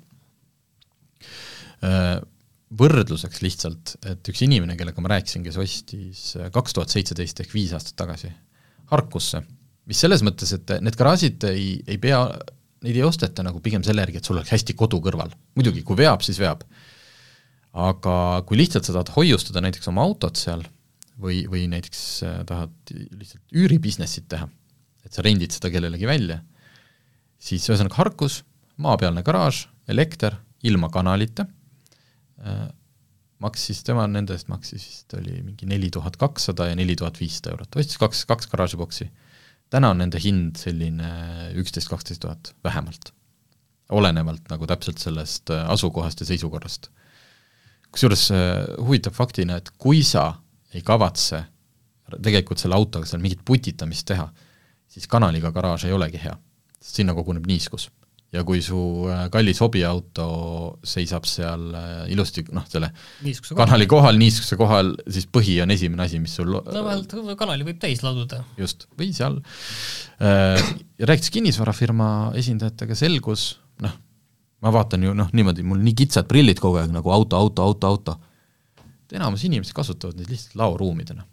[2.76, 7.72] Võrdluseks lihtsalt, et üks inimene, kellega ma rääkisin, kes ostis kaks tuhat seitseteist ehk viis
[7.76, 8.32] aastat tagasi
[8.90, 9.40] Harkusse,
[9.90, 12.20] mis selles mõttes, et need garaažid ei, ei pea,
[12.86, 15.32] neid ei osteta nagu pigem selle järgi, et sul oleks hästi kodu kõrval.
[15.58, 16.62] muidugi, kui veab, siis veab.
[17.76, 20.62] aga kui lihtsalt sa tahad hoiustada näiteks oma autot seal
[21.20, 22.02] või, või näiteks
[22.48, 24.48] tahad lihtsalt üüribusiness'it teha,
[25.06, 26.40] et sa rendid seda kellelegi välja,
[27.38, 28.42] siis ühesõnaga Harkus,
[28.82, 31.46] maapealne garaaž, elekter, ilma kanalita
[32.42, 32.66] äh,,
[33.44, 37.52] maksis, tema nende eest maksis vist oli mingi neli tuhat kakssada ja neli tuhat viissada
[37.54, 39.10] eurot, ostis kaks, kaks garaažiboksi.
[39.70, 41.10] täna on nende hind selline
[41.60, 43.12] üksteist, kaksteist tuhat vähemalt.
[43.88, 46.90] olenevalt nagu täpselt sellest asukohast ja seisukorrast.
[47.92, 48.30] kusjuures
[48.78, 50.34] huvitav faktina, et kui sa
[50.76, 51.42] ei kavatse
[52.22, 54.26] tegelikult selle autoga seal mingit putitamist teha,
[54.90, 56.34] siis kanaliga garaaž ei olegi hea,
[56.78, 57.88] sest sinna koguneb niiskus.
[58.34, 58.76] Ja kui su
[59.32, 60.26] kallis hobiauto
[60.84, 61.68] seisab seal
[62.10, 62.90] ilusti noh, selle
[63.24, 67.64] niiskuse kanali kohal, niiskuse kohal, siis põhi on esimene asi, mis sul no vähemalt kanali
[67.68, 68.42] võib täis laduda.
[68.58, 69.38] just, või seal
[70.18, 70.58] äh,,
[70.98, 72.08] rääkides kinnisvarafirma
[72.42, 73.46] esindajatega, selgus,
[73.86, 73.94] noh,
[74.66, 77.94] ma vaatan ju noh, niimoodi, mul nii kitsad prillid kogu aeg nagu auto, auto, auto,
[77.94, 78.18] auto,
[79.06, 81.26] et enamus inimesed kasutavad neid lihtsalt laoruumidena,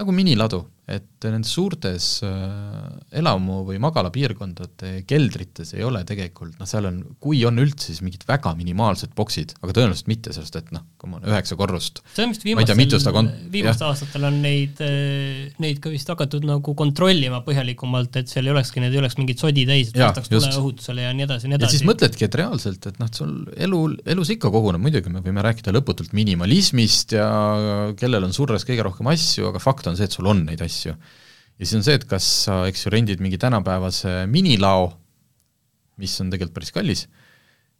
[0.00, 6.88] nagu miniladu, et nendes suurtes äh, elamu- või magalapiirkondade keldrites ei ole tegelikult, noh seal
[6.88, 10.86] on, kui on üldse, siis mingid väga minimaalsed boksid, aga tõenäoliselt mitte, sest et noh,
[11.00, 14.38] come on, üheksa korrust, on ma ei tea, mitu seda viimastel, kon-, viimastel aastatel on
[14.44, 14.80] neid,
[15.62, 19.42] neid ka vist hakatud nagu kontrollima põhjalikumalt, et seal ei olekski, need ei oleks mingit
[19.42, 21.78] sodi täis, et vastaks tuleohutusele ja nii edasi ja nii edasi.
[21.78, 23.34] siis mõtledki, et reaalselt, et noh, sul
[23.68, 23.82] elu,
[24.14, 27.28] elus ikka koguneb, muidugi me võime rääkida lõputult minimalismist ja
[27.98, 30.77] kellel on surres kõige rohkem asju, aga fakt on see, et sul on neid asju.
[30.86, 30.94] Ja
[31.58, 34.92] siis on see, et kas sa, eks ju, rendid mingi tänapäevase minilao,
[35.98, 37.04] mis on tegelikult päris kallis,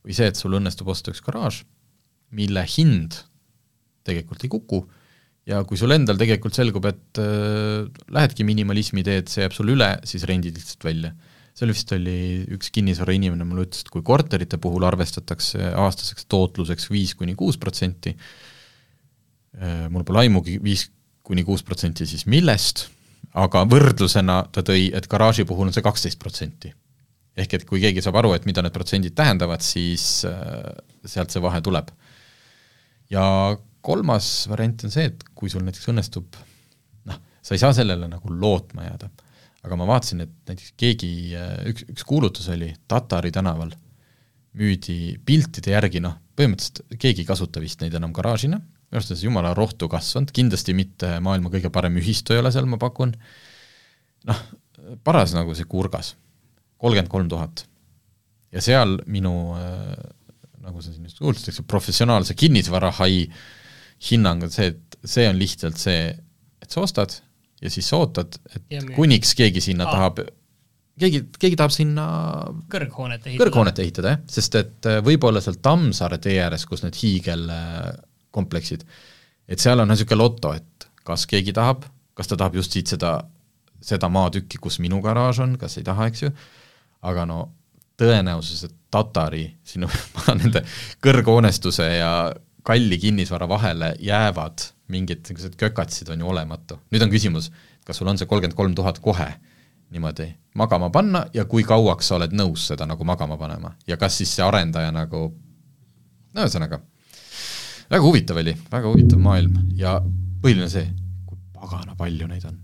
[0.02, 1.62] või see, et sul õnnestub osta üks garaaž,
[2.34, 3.20] mille hind
[4.08, 4.82] tegelikult ei kuku.
[5.48, 9.94] Ja kui sul endal tegelikult selgub, et äh, lähedki minimalismi teed, see jääb sul üle,
[10.08, 11.14] siis rendid lihtsalt välja.
[11.56, 12.18] Seal vist oli
[12.54, 18.12] üks kinnisvarainimene mulle ütles, et kui korterite puhul arvestatakse aastaseks tootluseks viis kuni kuus protsenti,
[19.90, 20.84] mul pole aimugi, viis
[21.29, 22.87] kuni kuus protsenti siis millest,
[23.37, 26.73] aga võrdlusena ta tõi, et garaaži puhul on see kaksteist protsenti.
[27.38, 30.73] ehk et kui keegi saab aru, et mida need protsendid tähendavad, siis äh,
[31.07, 31.91] sealt see vahe tuleb.
[33.11, 36.38] ja kolmas variant on see, et kui sul näiteks õnnestub
[37.09, 39.11] noh, sa ei saa sellele nagu lootma jääda,
[39.64, 41.12] aga ma vaatasin, et näiteks keegi,
[41.71, 43.73] üks, üks kuulutus oli Tatari tänaval,
[44.59, 49.20] müüdi piltide järgi, noh, põhimõtteliselt keegi ei kasuta vist neid enam garaažina, minu arust on
[49.20, 53.12] see jumala rohtu kasvanud, kindlasti mitte maailma kõige parem ühistu ei ole seal, ma pakun,
[54.29, 54.44] noh,
[55.05, 56.14] paras nagu see kurgas,
[56.81, 57.66] kolmkümmend kolm tuhat.
[58.53, 59.92] ja seal minu äh,
[60.64, 63.27] nagu sa siin just kuulsid, professionaalse kinnisvarahai
[64.09, 66.09] hinnang on see, et see on lihtsalt see,
[66.62, 67.14] et sa ostad
[67.62, 69.94] ja siis sa ootad, et kuniks keegi sinna Aa.
[69.94, 70.20] tahab,
[71.01, 72.07] keegi, keegi tahab sinna
[72.70, 76.98] kõrghoonet ehitada, kõrghoonet ehitada, jah, sest et äh, võib-olla seal Tammsaare tee ääres, kus need
[78.38, 78.85] hiigelkompleksid,
[79.48, 83.18] et seal on niisugune loto, et kas keegi tahab, kas ta tahab just siit seda
[83.81, 86.31] seda maatükki, kus minu garaaž on, kas ei taha, eks ju,
[87.03, 87.53] aga no
[87.98, 89.88] tõenäosus, et Tatari sinu
[90.40, 90.62] nende
[91.05, 92.33] kõrghoonestuse ja
[92.64, 96.79] kalli kinnisvara vahele jäävad mingid niisugused kökatsid, on ju olematu.
[96.90, 97.51] nüüd on küsimus,
[97.85, 99.29] kas sul on see kolmkümmend kolm tuhat kohe
[99.90, 103.74] niimoodi magama panna ja kui kauaks sa oled nõus seda nagu magama panema?
[103.87, 105.29] Ja kas siis see arendaja nagu,
[106.35, 106.81] no ühesõnaga,
[107.88, 109.98] väga huvitav oli, väga huvitav maailm ja
[110.42, 110.87] põhiline see,
[111.29, 112.59] kui pagana palju neid on.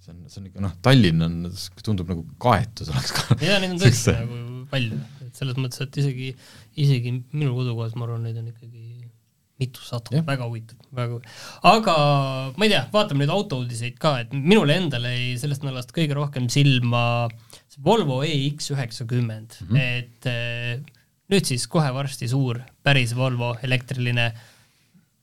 [0.00, 1.38] See on, see on ikka noh, Tallinn on,
[1.84, 3.38] tundub nagu kaetud oleks ka.
[3.40, 6.34] jaa, neid on tõesti nagu palju, et selles mõttes, et isegi,
[6.78, 8.86] isegi minu kodukohas ma arvan, neid on ikkagi
[9.60, 11.18] mitusada, väga huvitav, väga
[11.68, 11.94] aga
[12.56, 16.48] ma ei tea, vaatame nüüd autouudiseid ka, et minule endale jäi sellest nädalast kõige rohkem
[16.52, 17.02] silma
[17.66, 19.58] see Volvo EX üheksakümmend.
[19.60, 19.98] Mm, -hmm.
[19.98, 24.40] et eh, nüüd siis kohe varsti suur päris Volvo elektriline äh,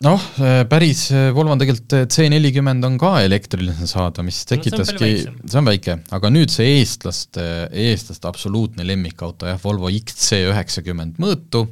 [0.05, 0.23] noh,
[0.69, 5.69] päris Volvo on tegelikult C nelikümmend on ka elektriline saada, mis tekitaski no,, see on
[5.69, 11.65] väike, aga nüüd see eestlaste, eestlaste absoluutne lemmikauto jah, Volvo XC üheksakümmend mõõtu,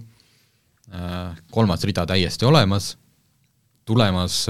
[1.54, 2.96] kolmas rida täiesti olemas,
[3.86, 4.46] tulemas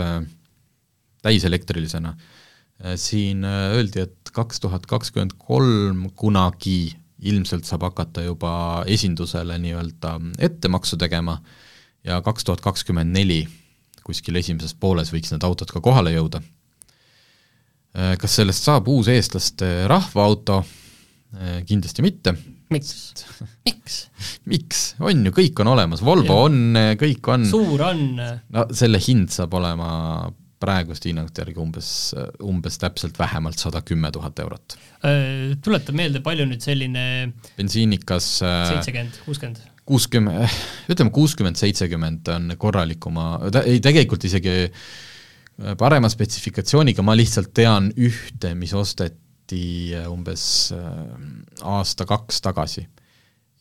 [1.26, 2.14] täiselektrilisena.
[3.00, 6.94] siin öeldi, et kaks tuhat kakskümmend kolm kunagi
[7.26, 11.40] ilmselt saab hakata juba esindusele nii-öelda ettemaksu tegema
[12.04, 13.46] ja kaks tuhat kakskümmend neli
[14.06, 16.42] kuskil esimeses pooles võiks need autod ka kohale jõuda.
[17.96, 20.62] Äh, kas sellest saab uus eestlaste rahvaauto?
[21.36, 22.36] Äh, kindlasti mitte.
[22.74, 23.26] miks?
[23.68, 24.00] miks?
[24.50, 26.48] miks, on ju, kõik on olemas, Volvo ja.
[26.50, 27.46] on, kõik on.
[27.50, 28.08] suur on.
[28.56, 29.90] no selle hind saab olema
[30.62, 31.90] praeguste hinnangute järgi umbes,
[32.46, 34.78] umbes täpselt vähemalt sada kümme tuhat eurot.
[35.06, 37.06] Äh, tuleta meelde, palju nüüd selline
[37.58, 39.75] bensiinikas seitsekümmend, kuuskümmend?
[39.86, 40.50] Kuuskümmend,
[40.92, 43.28] ütleme kuuskümmend, seitsekümmend on korralikuma,
[43.66, 50.74] ei tegelikult isegi äh, parema spetsifikatsiooniga, ma lihtsalt tean ühte, mis osteti äh, umbes
[51.62, 52.88] aasta-kaks tagasi.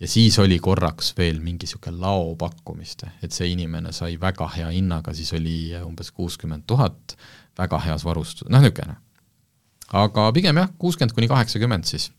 [0.01, 5.15] ja siis oli korraks veel mingi niisugune laopakkumist, et see inimene sai väga hea hinnaga,
[5.15, 7.17] siis oli umbes kuuskümmend tuhat,
[7.59, 8.97] väga heas varustus, noh niisugune.
[9.93, 12.11] aga pigem jah, kuuskümmend kuni kaheksakümmend siis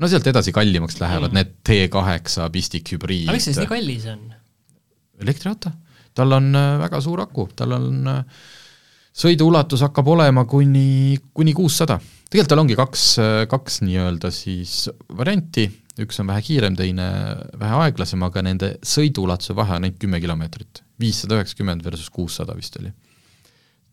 [0.00, 1.38] no sealt edasi kallimaks lähevad mm.
[1.38, 3.28] need T8 pistikhübriid.
[3.28, 4.26] aga miks see siis nii kallis on?
[5.24, 5.70] elektriauto,
[6.16, 8.42] tal on äh, väga suur aku, tal on äh,
[9.14, 12.00] sõiduulatus hakkab olema kuni, kuni kuussada.
[12.30, 15.68] tegelikult tal ongi kaks, äh, kaks nii-öelda siis varianti,
[16.02, 17.08] üks on vähe kiirem, teine
[17.60, 20.82] vähe aeglasem, aga nende sõiduulatuse vahe on ainult kümme kilomeetrit.
[21.00, 22.90] viissada üheksakümmend versus kuussada vist oli.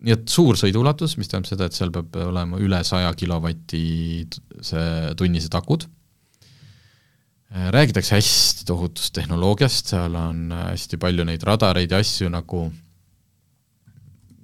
[0.02, 3.82] Nii et suur sõiduulatus, mis tähendab seda, et seal peab olema üle saja kilovati
[4.66, 4.86] see
[5.20, 5.86] tunnised akud,
[7.52, 12.70] räägitakse hästi tohutust tehnoloogiast, seal on hästi palju neid radareid ja asju nagu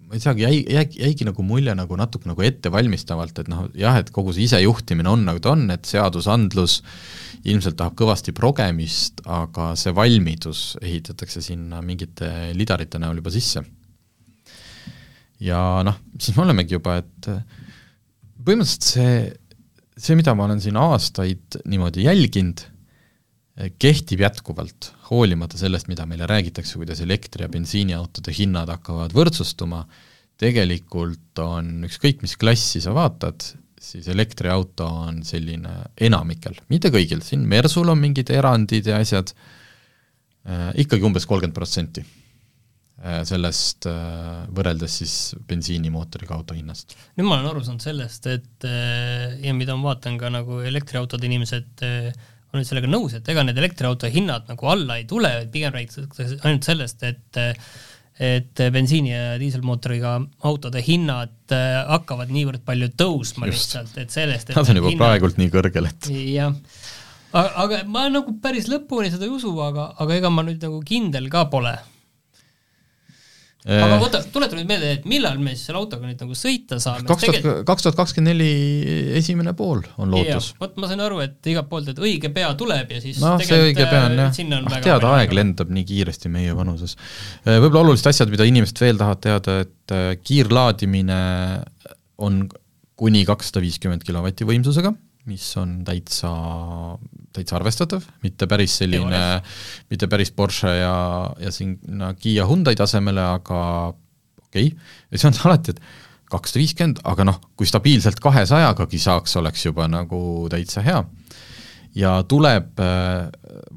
[0.08, 3.98] ma ei teagi, jäi, jäi, jäigi nagu mulje nagu natuke nagu ettevalmistavalt, et noh, jah,
[4.00, 6.80] et kogu see isejuhtimine on nagu ta on, et seadusandlus
[7.48, 13.64] ilmselt tahab kõvasti progemist, aga see valmidus ehitatakse sinna mingite lidarite näol juba sisse.
[15.44, 17.30] Ja noh, siis me olemegi juba, et
[18.44, 19.12] põhimõtteliselt see
[19.98, 22.64] see, mida ma olen siin aastaid niimoodi jälginud,
[23.82, 29.82] kehtib jätkuvalt, hoolimata sellest, mida meile räägitakse, kuidas elektri- ja bensiiniautode hinnad hakkavad võrdsustuma,
[30.38, 33.48] tegelikult on ükskõik, mis klassi sa vaatad,
[33.82, 40.70] siis elektriauto on selline enamikel, mitte kõigil, siin Mersul on mingid erandid ja asjad äh,,
[40.86, 42.06] ikkagi umbes kolmkümmend protsenti.
[42.06, 42.27] Äh,
[42.98, 45.16] sellest äh, võrreldes siis
[45.48, 46.96] bensiinimootoriga auto hinnast.
[47.18, 51.30] nüüd ma olen aru saanud sellest, et äh, ja mida ma vaatan ka nagu elektriautode
[51.30, 55.76] inimesed on nüüd sellega nõus, et ega need elektriauto hinnad nagu alla ei tule, pigem
[55.76, 57.42] räägitakse ainult sellest, et
[58.18, 60.16] et bensiini- ja diiselmootoriga
[60.50, 63.76] autode hinnad hakkavad niivõrd palju tõusma Just.
[63.76, 65.04] lihtsalt, et sellest Nad on juba hinnad...
[65.04, 66.56] praegult nii kõrgel, et jah
[67.36, 70.82] aga, aga ma nagu päris lõpuni seda ei usu, aga, aga ega ma nüüd nagu
[70.88, 71.76] kindel ka pole
[73.68, 76.78] aga Äh, oota, tuleta nüüd meelde, et millal me siis selle autoga nüüd nagu sõita
[76.80, 77.04] saame?
[77.10, 78.52] kaks tuhat, kaks tuhat kakskümmend neli
[79.20, 80.54] esimene pool on lootus.
[80.62, 83.60] vot ma sain aru, et igalt poolt, et õige pea tuleb ja siis noh, see
[83.66, 86.96] õige pea on jah, ah ah tead, aeg lendab nii kiiresti meie vanuses.
[87.44, 91.20] võib-olla olulised asjad, mida inimesed veel tahavad teada, et äh, kiirlaadimine
[92.24, 92.46] on
[92.98, 94.96] kuni kakssada viiskümmend kilovati võimsusega,
[95.28, 96.32] mis on täitsa,
[97.36, 99.22] täitsa arvestatav, mitte päris selline,
[99.92, 100.98] mitte päris Porsche ja,
[101.42, 103.62] ja sinna Kiia Hyundai tasemele, aga
[104.48, 105.82] okei okay., ja see on alati, et
[106.32, 110.20] kakssada viiskümmend, aga noh, kui stabiilselt kahesajagagi saaks, oleks juba nagu
[110.52, 111.04] täitsa hea.
[111.98, 113.28] ja tuleb äh,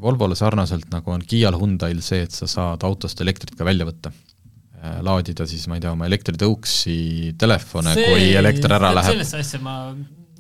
[0.01, 4.13] Volvole sarnaselt, nagu on Kiial Hyundai'l see, et sa saad autost elektrit ka välja võtta
[4.13, 9.19] äh, laadida siis, ma ei tea, oma elektritõuksi telefone, kui elekter ära läheb.
[9.19, 9.77] sellesse asja ma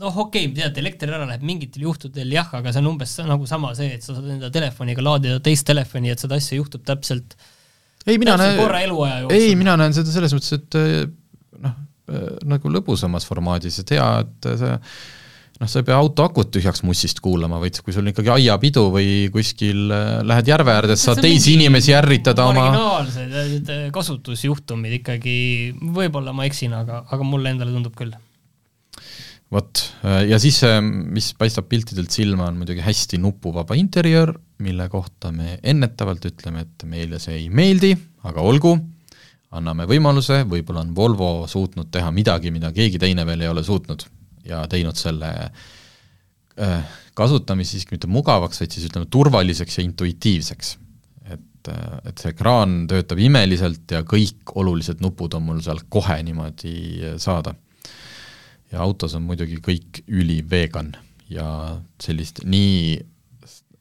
[0.00, 3.48] noh, okei okay,, tead, elekter ära läheb mingitel juhtudel jah, aga see on umbes nagu
[3.48, 7.36] sama see, et sa saad enda telefoniga laadida teist telefoni, et seda asja juhtub täpselt
[8.06, 8.60] ei, mina näen,
[9.34, 10.80] ei, mina näen seda selles mõttes, et
[11.60, 11.78] noh,
[12.48, 14.76] nagu lõbusamas formaadis, et hea, et see
[15.60, 18.86] noh, sa ei pea auto akut tühjaks mussist kuulama, vaid kui sul on ikkagi aiapidu
[18.94, 19.92] või kuskil
[20.24, 25.36] lähed järve äärde, saad teisi inimesi ärritada oma marginaalsed kasutusjuhtumid ikkagi,
[25.92, 28.16] võib-olla ma eksin, aga, aga mulle endale tundub küll
[29.50, 29.82] vot,
[30.28, 36.26] ja siis, mis paistab piltidelt silma, on muidugi hästi nupuvaba interjöör, mille kohta me ennetavalt
[36.30, 37.92] ütleme, et meile see ei meeldi,
[38.28, 38.76] aga olgu,
[39.56, 44.04] anname võimaluse, võib-olla on Volvo suutnud teha midagi, mida keegi teine veel ei ole suutnud
[44.46, 50.76] ja teinud selle äh, kasutamise siiski mitte mugavaks, vaid siis ütleme turvaliseks ja intuitiivseks.
[51.30, 51.68] et,
[52.08, 57.52] et see ekraan töötab imeliselt ja kõik olulised nupud on mul seal kohe niimoodi saada
[58.72, 60.94] ja autos on muidugi kõik ülivegan
[61.30, 61.46] ja
[62.02, 63.00] sellist nii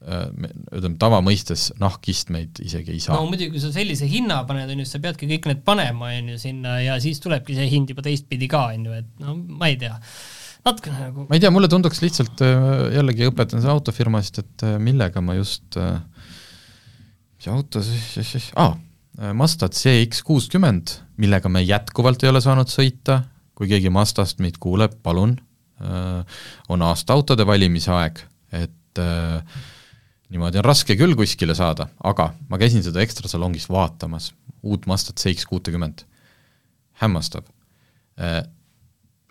[0.00, 3.18] ütleme, tavamõistes nahkistmeid isegi ei saa.
[3.18, 6.30] no muidugi, kui sa sellise hinna paned, on ju, sa peadki kõik need panema, on
[6.32, 9.68] ju, sinna ja siis tulebki see hind juba teistpidi ka, on ju, et no ma
[9.68, 9.98] ei tea,
[10.64, 12.40] natukene nagu ma ei tea, mulle tunduks lihtsalt,
[12.96, 15.76] jällegi õpetan seda autofirmast, et millega ma just,
[17.36, 18.72] mis auto siis, aa,
[19.36, 23.20] Mazda CX kuuskümmend, millega me jätkuvalt ei ole saanud sõita,
[23.60, 25.34] kui keegi Mazdast meid kuuleb, palun,
[26.72, 28.22] on aasta autode valimise aeg,
[28.56, 29.60] et äh,
[30.32, 34.30] niimoodi on raske küll kuskile saada, aga ma käisin seda ekstra salongis vaatamas,
[34.64, 36.06] uut Mazdat CX kuutekümmet,
[37.00, 37.46] hämmastav.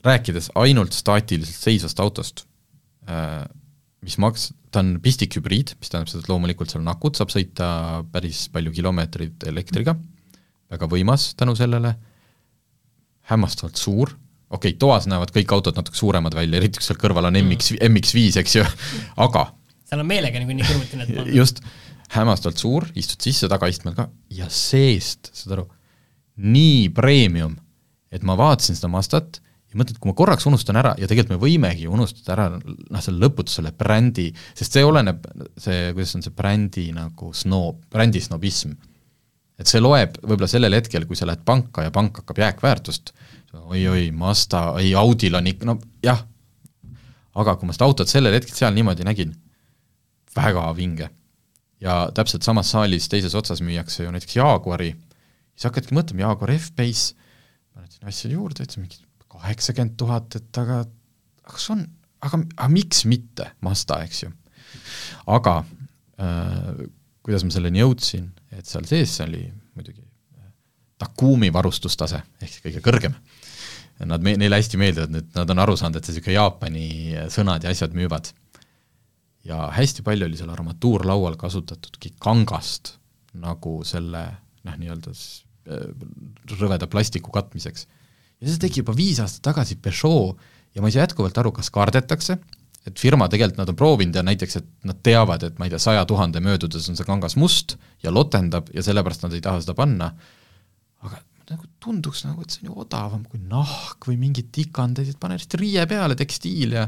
[0.06, 2.46] Rääkides ainult staatiliselt seisvast autost,
[4.06, 7.70] mis maks-, ta on pistikhübriid, mis tähendab seda, et loomulikult seal on akud, saab sõita
[8.14, 9.96] päris palju kilomeetreid elektriga,
[10.70, 11.94] väga võimas tänu sellele,
[13.30, 14.14] hämmastavalt suur,
[14.50, 17.78] okei okay,, toas näevad kõik autod natuke suuremad välja, eriti kui seal kõrval on MX,
[17.86, 18.66] MX5, eks ju,
[19.26, 19.50] aga
[19.90, 21.36] seal on meelega niikuinii kõrvuti need pandud.
[21.36, 21.62] just,
[22.14, 25.68] hämmastavalt suur, istud sisse tagaistmel ka ja seest, saad aru,
[26.40, 27.56] nii premium,
[28.14, 31.36] et ma vaatasin seda Mazdat ja mõtlen, et kui ma korraks unustan ära ja tegelikult
[31.36, 35.26] me võimegi unustada ära noh, selle lõputu selle brändi, sest see oleneb,
[35.62, 38.74] see, kuidas on see brändi nagu snoob, brändi snobism.
[39.60, 43.14] Et see loeb võib-olla sellel hetkel, kui sa lähed panka ja pank hakkab jääkväärtust,
[43.60, 46.22] oi-oi, Mazda, ei Audil on ikka, no jah,
[47.40, 49.34] aga kui ma seda autot sellel hetkel seal niimoodi nägin,
[50.36, 51.10] väga vinge.
[51.80, 54.90] ja täpselt samas saalis teises otsas müüakse ju näiteks Jaguari,
[55.56, 57.14] siis hakkadki mõtlema, Jaguar F-Pace,
[57.72, 59.00] paned sinna asja juurde, ütlesid mingi
[59.32, 61.86] kaheksakümmend tuhat, et aga, aga kas on,
[62.26, 64.34] aga, aga miks mitte Mazda, eks ju.
[65.32, 65.62] aga
[66.20, 66.84] äh,
[67.24, 69.44] kuidas ma selleni jõudsin, et seal sees oli
[69.76, 70.06] muidugi
[71.00, 73.14] Takumi varustustase, ehk siis kõige kõrgem.
[74.04, 76.88] Nad, neile hästi meeldivad, et nad on aru saanud, et see niisugune Jaapani
[77.32, 78.28] sõnad ja asjad müüvad
[79.48, 82.96] ja hästi palju oli seal armatuurlaual kasutatudki kangast
[83.40, 84.24] nagu selle
[84.66, 85.14] noh, nii-öelda
[86.60, 87.86] rõveda plastiku katmiseks.
[88.42, 90.40] ja see tegi juba viis aastat tagasi Peugeot
[90.76, 92.40] ja ma ei saa jätkuvalt aru, kas kardetakse,
[92.88, 95.82] et firma tegelikult nad on proovinud ja näiteks, et nad teavad, et ma ei tea,
[95.84, 99.76] saja tuhande möödudes on see kangas must ja lotendab ja sellepärast nad ei taha seda
[99.78, 100.14] panna,
[101.04, 101.20] aga
[101.50, 105.38] nagu tunduks nagu, et see on ju odavam kui nahk või mingid tikandid, et pane
[105.38, 106.86] lihtsalt riie peale, tekstiil ja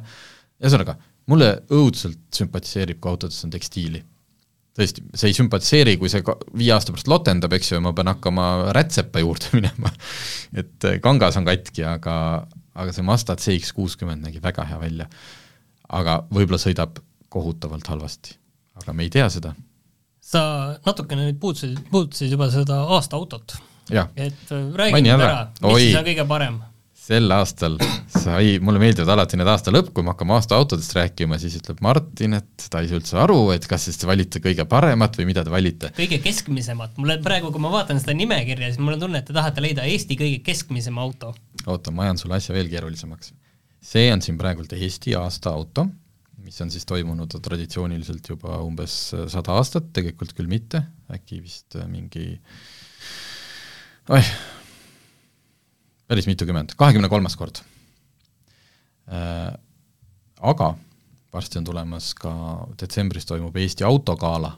[0.61, 0.95] ühesõnaga,
[1.31, 4.03] mulle õudselt sümpatiseerib, kui autodes on tekstiili.
[4.77, 6.23] tõesti, see ei sümpatiseeri, kui see
[6.55, 8.45] viie aasta pärast lotendab, eks ju, ja ma pean hakkama
[8.77, 9.91] rätsepa juurde minema.
[10.53, 12.15] et kangas on katki, aga,
[12.73, 15.09] aga see Mazda CX kuuskümmend nägi väga hea välja.
[15.91, 18.35] Aga võib-olla sõidab kohutavalt halvasti,
[18.81, 19.53] aga me ei tea seda.
[20.21, 20.41] sa
[20.85, 23.55] natukene nüüd puudutasid, puudutasid juba seda aasta autot.
[23.91, 26.61] et räägi nüüd ära, mis siis on kõige parem?
[27.01, 27.75] sel aastal
[28.13, 31.81] sai, mulle meeldivad alati need aasta lõpp, kui me hakkame aasta autodest rääkima, siis ütleb
[31.83, 35.27] Martin, et ta ei saa üldse aru, et kas siis te valite kõige paremat või
[35.31, 35.91] mida te valite.
[35.97, 39.35] kõige keskmisemat, mulle praegu, kui ma vaatan seda nimekirja, siis mul on tunne, et te
[39.35, 41.33] tahate leida Eesti kõige keskmisema auto.
[41.65, 43.33] oota, ma ajan sulle asja veel keerulisemaks.
[43.81, 45.87] See on siin praegult Eesti aasta auto,
[46.41, 48.95] mis on siis toimunud traditsiooniliselt juba umbes
[49.33, 52.35] sada aastat, tegelikult küll mitte, äkki vist mingi
[54.11, 54.31] oih,
[56.09, 57.63] päris mitukümmend, kahekümne kolmas kord
[59.09, 59.51] äh,.
[60.41, 60.71] Aga
[61.33, 62.31] varsti on tulemas ka,
[62.81, 64.55] detsembris toimub Eesti autogala,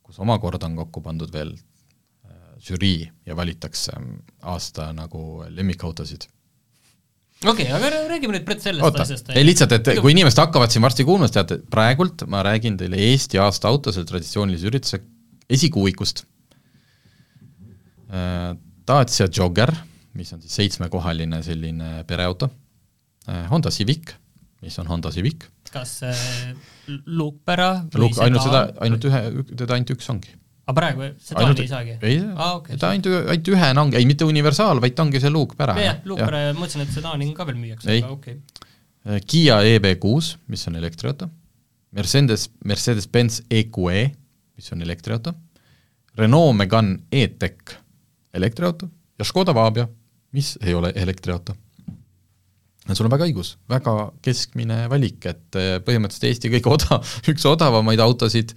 [0.00, 3.92] kus omakorda on kokku pandud veel äh, žürii ja valitakse
[4.40, 6.24] aasta nagu lemmikautosid
[7.44, 9.32] okei okay,, aga räägime nüüd sellest Oota, asjast.
[9.34, 12.98] ei lihtsalt, et kui inimesed hakkavad siin varsti kuulma, siis teate, praegult ma räägin teile
[13.10, 15.02] Eesti aasta auto, selle traditsioonilise ürituse
[15.58, 16.24] esikuuikust
[18.12, 18.56] äh,.
[18.88, 19.68] Dacia Jogger
[20.18, 22.50] mis on siis seitsmekohaline selline pereauto,
[23.28, 24.14] äh, Honda Civic,
[24.64, 25.46] mis on Honda Civic.
[25.68, 26.16] kas äh,
[27.04, 29.18] luukpära Luuk, ainult seda, ainult ühe,
[29.52, 30.32] teda ainult üks ongi.
[30.68, 31.96] Aga praegu seda ainult, ei saagi?
[32.04, 32.76] ei ah,, okay.
[32.80, 35.74] ta ainult, ainult ühena ongi, ei mitte universaal, vaid ta ongi see luukpära.
[35.80, 39.20] jah, luukpära ja mõtlesin, et sedaani ka veel müüakse, aga okei okay..
[39.24, 41.30] Kiia EB6, mis on elektriauto,
[41.96, 44.02] Mercedes, Mercedes-Benz EQE,
[44.58, 45.32] mis on elektriauto,
[46.18, 47.78] Renault Megane E-Tech,
[48.36, 49.86] elektriauto ja Škoda Fabia
[50.32, 51.54] mis ei ole elektriauto.
[52.96, 58.00] Sul on väga õigus, väga keskmine valik, et eh, põhimõtteliselt Eesti kõige odav, üks odavamaid
[58.04, 58.54] autosid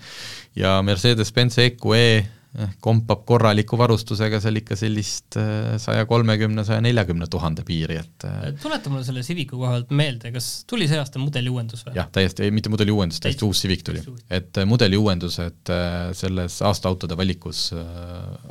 [0.57, 7.27] ja Mercedes-Benz EQE eh, kompab korraliku varustusega seal ikka sellist eh, saja kolmekümne, saja neljakümne
[7.31, 8.27] tuhande piiri, et
[8.63, 11.97] tuleta mulle selle Civicu koha pealt meelde, kas tuli see aasta mudeliuuendus või?
[11.99, 14.05] jah, täiesti, ei mitte mudeliuuendus, täiesti uus Civic tuli.
[14.29, 15.75] et mudeliuuendused
[16.17, 17.69] selles aastaautode valikus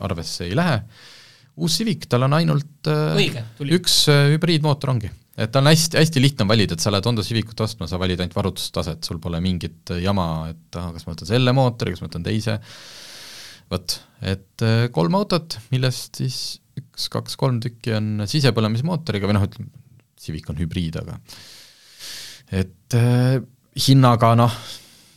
[0.00, 0.82] arvesse ei lähe
[1.60, 3.44] uus Civic, tal on ainult Õige,
[3.76, 5.10] üks äh, hübriidmootor ongi.
[5.40, 8.36] Et on hästi, hästi lihtne valida, et sa lähed Honda Civicut ostma, sa valid ainult
[8.36, 12.26] varustustaset, sul pole mingit jama, et ah, kas ma võtan selle mootori, kas ma võtan
[12.26, 12.58] teise,
[13.72, 16.40] vot, et äh, kolm autot, millest siis
[16.80, 19.72] üks, kaks, kolm tükki on sisepõlemismootoriga või noh, ütleme,
[20.20, 21.16] Civic on hübriid, aga
[22.60, 23.40] et äh,
[23.86, 24.54] hinnaga noh,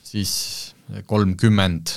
[0.07, 0.33] siis
[1.09, 1.91] kolmkümmend,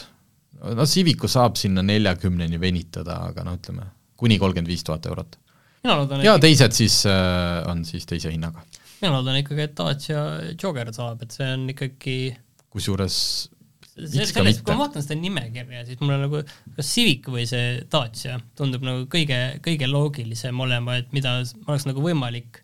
[0.74, 5.38] no Civicu saab sinna neljakümneni venitada, aga no ütleme, kuni kolmkümmend viis tuhat eurot.
[5.86, 6.38] Ja ikka...
[6.46, 8.64] teised siis äh, on siis teise hinnaga.
[9.00, 10.24] mina loodan ikkagi, et Dacia
[10.54, 12.16] Jogger saab, et see on ikkagi
[12.72, 13.18] kusjuures
[13.96, 16.42] sellest, kui ma vaatan seda nimekirja, siis mulle nagu
[16.76, 22.04] kas Civic või see Dacia tundub nagu kõige, kõige loogilisem olema, et mida oleks nagu
[22.04, 22.60] võimalik,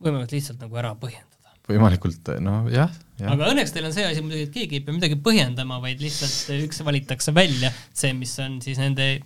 [0.00, 1.52] võimalikult lihtsalt nagu ära põhjendada.
[1.68, 3.34] võimalikult, noh jah, jah.
[3.34, 6.64] aga õnneks teil on see asi muidugi, et keegi ei pea midagi põhjendama, vaid lihtsalt
[6.64, 9.18] üks valitakse välja, see, mis on siis nende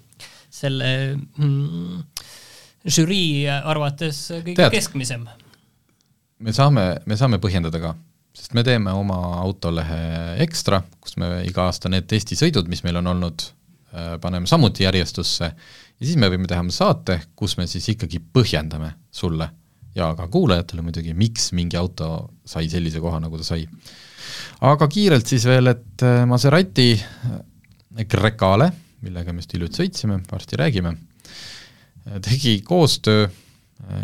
[0.49, 2.03] selle mm,
[2.87, 5.27] žürii arvates kõige Tead, keskmisem.
[6.39, 7.95] me saame, me saame põhjendada ka,
[8.37, 10.01] sest me teeme oma autolehe
[10.45, 13.47] ekstra, kus me iga aasta need testisõidud, mis meil on olnud,
[13.93, 18.95] äh, paneme samuti järjestusse ja siis me võime teha saate, kus me siis ikkagi põhjendame
[19.11, 19.51] sulle
[19.99, 23.65] ja ka kuulajatele muidugi, miks mingi auto sai sellise koha, nagu ta sai.
[24.61, 26.93] aga kiirelt siis veel, et äh, Maserati
[28.07, 28.71] Grecale
[29.05, 30.95] millega me just hiljuti sõitsime, varsti räägime,
[32.25, 33.29] tegi koostöö,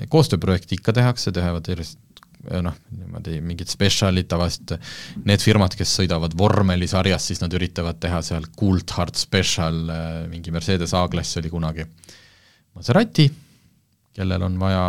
[0.08, 1.98] koostööprojekti ikka tehakse, teevad järjest
[2.64, 4.74] noh, niimoodi mingid spetsialid tavaliselt,
[5.24, 9.80] need firmad, kes sõidavad vormelisarjas, siis nad üritavad teha seal Coulthard Special,
[10.30, 11.86] mingi Mercedes A-klass oli kunagi.
[12.74, 13.28] Maserati,
[14.14, 14.84] kellel on vaja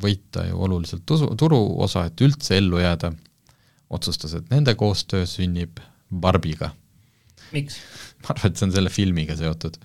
[0.00, 3.12] võita ju oluliselt tusu, turuosa, et üldse ellu jääda,
[3.90, 5.80] otsustas, et nende koostöö sünnib
[6.10, 6.72] Barbiga.
[7.52, 7.78] miks?
[8.22, 9.78] ma arvan, et see on selle filmiga seotud.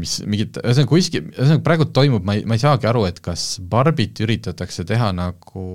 [0.00, 3.58] Mis mingit, ühesõnaga kuskil, ühesõnaga praegu toimub, ma ei, ma ei saagi aru, et kas
[3.60, 5.66] Barbit üritatakse teha nagu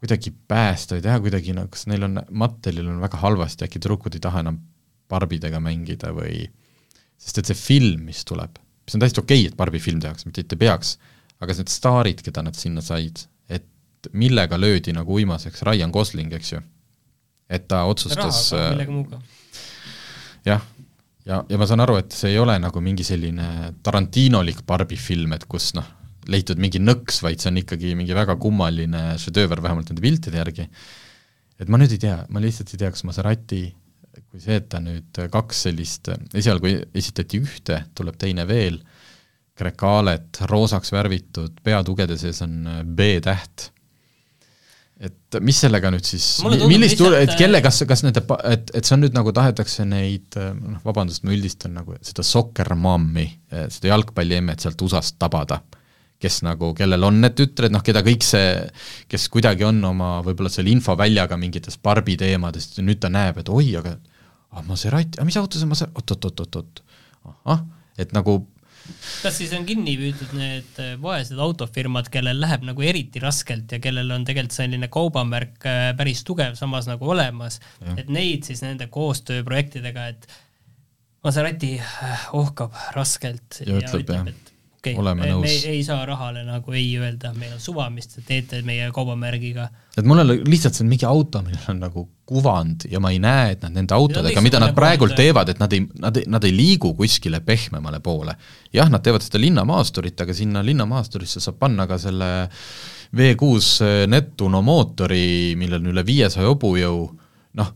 [0.00, 4.18] kuidagi päästa või teha kuidagi nagu, kas neil on, materjalil on väga halvasti, äkki tüdrukud
[4.18, 4.58] ei taha enam
[5.10, 6.42] Barbidega mängida või
[7.20, 10.28] sest et see film, mis tuleb, mis on täiesti okei okay,, et Barbi film tehakse,
[10.28, 10.96] mitte et ei peaks,
[11.40, 16.54] aga need staarid, keda nad sinna said, et millega löödi nagu uimaseks, Ryan Gosling, eks
[16.56, 16.60] ju,
[17.48, 19.22] et ta otsustas rahaga, millegi muuga.
[20.48, 20.64] jah,
[21.28, 25.34] ja, ja ma saan aru, et see ei ole nagu mingi selline Tarantinolik Barbi film,
[25.36, 25.86] et kus noh,
[26.30, 30.68] leitud mingi nõks, vaid see on ikkagi mingi väga kummaline šedööver, vähemalt nende piltide järgi.
[31.60, 33.62] et ma nüüd ei tea, ma lihtsalt ei tea, kas Maserati,
[34.30, 38.80] kui see, et ta nüüd kaks sellist, esialgu esitati ühte, tuleb teine veel,
[39.54, 42.64] Grecale't roosaks värvitud, peatugede sees on
[42.98, 43.68] B-täht
[45.02, 49.02] et mis sellega nüüd siis, millist, et kelle, kas, kas nende, et, et see on
[49.02, 54.84] nüüd nagu tahetakse neid, noh vabandust, ma üldistan nagu seda soccer mom'i, seda jalgpalliemmet sealt
[54.86, 55.58] USA-st tabada,
[56.22, 58.54] kes nagu, kellel on need tütred, noh, keda kõik see,
[59.10, 63.50] kes kuidagi on oma võib-olla selle infoväljaga mingites barbi teemadest ja nüüd ta näeb, et
[63.52, 63.96] oi, aga
[64.54, 66.84] ah, Maserati, aga mis auto see Maserati, oot-oot-oot-oot,
[67.34, 67.66] ahah,
[67.98, 68.44] et nagu
[69.22, 73.80] kas siis on kinni püüdnud need äh, vaesed autofirmad, kellel läheb nagu eriti raskelt ja
[73.82, 77.60] kellel on tegelikult selline kaubamärk äh, päris tugev samas nagu olemas,
[77.96, 80.28] et neid siis nende koostööprojektidega, et
[81.24, 84.53] Maserati äh, ohkab raskelt ja, ja ütleb, ütleb, et
[84.84, 88.22] okei okay,, me, me ei saa rahale nagu ei öelda, meil on suva, mis te
[88.26, 89.68] teete meie kaubamärgiga.
[89.96, 93.20] et mul on lihtsalt see on mingi auto, millel on nagu kuvand ja ma ei
[93.22, 96.44] näe, et nad nende autodega, mida nad praegult teevad, et nad ei, nad ei, nad
[96.44, 98.36] ei liigu kuskile pehmemale poole.
[98.72, 102.30] jah, nad teevad seda linnamaasturit, aga sinna linnamaasturisse saab panna ka selle
[103.14, 107.06] V6 Nettuno mootori, millel on üle viiesaja hobujõu,
[107.60, 107.70] noh,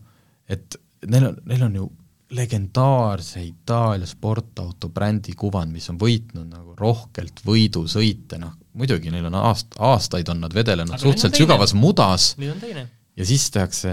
[0.49, 1.87] et neil on, neil on ju
[2.29, 6.48] legendaarse Itaalia sportauto brändi kuvand, mis on võitnud nagu
[6.79, 12.31] rohkelt võidusõite, noh muidugi neil on aast-, aastaid on nad vedelenud Aga suhteliselt sügavas mudas
[12.39, 13.91] ja siis tehakse,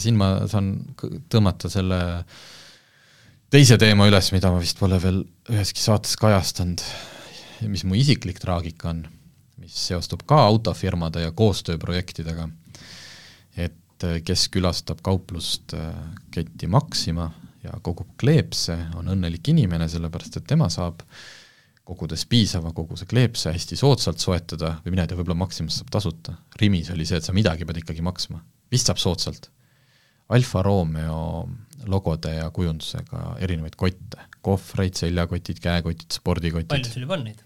[0.00, 0.74] siin ma saan
[1.32, 2.00] tõmmata selle
[3.52, 5.22] teise teema üles, mida ma vist pole veel
[5.52, 6.82] üheski saates kajastanud,
[7.70, 9.04] mis mu isiklik traagika on,
[9.62, 12.48] mis seostub ka autofirmade ja koostööprojektidega,
[13.56, 15.72] et kes külastab kauplust
[16.34, 17.30] ketti Maxima
[17.64, 21.00] ja kogub kleepse, on õnnelik inimene, sellepärast et tema saab
[21.86, 26.34] kogudes piisava koguse kleepse hästi soodsalt soetada või mine tea, võib-olla Maximas saab tasuta.
[26.60, 28.42] Rimis oli see, et sa midagi pead ikkagi maksma.
[28.72, 29.50] vist saab soodsalt.
[30.34, 31.46] Alfa Romeo
[31.86, 36.72] logode ja kujundusega erinevaid kotte, kohvreid, seljakotid, käekotid, spordikotid.
[36.72, 37.44] palju sul juba on neid?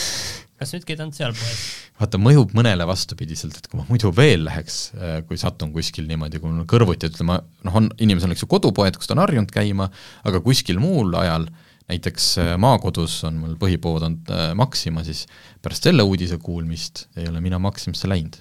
[0.58, 1.64] kas nüüd käid ainult seal poes?
[2.00, 6.40] vaata, mõjub mõnele vastupidiselt, et kui ma muidu veel läheks, äh, kui satun kuskil niimoodi,
[6.42, 9.52] kui mul kõrvuti, ütleme, noh, on, inimesel on eks ju kodupoed, kus ta on harjunud
[9.54, 9.90] käima,
[10.26, 11.46] aga kuskil muul ajal,
[11.90, 15.24] näiteks äh, maakodus on mul põhipood olnud äh, Maxima, siis
[15.62, 18.40] pärast selle uudise kuulmist ei ole mina Maximasse läinud.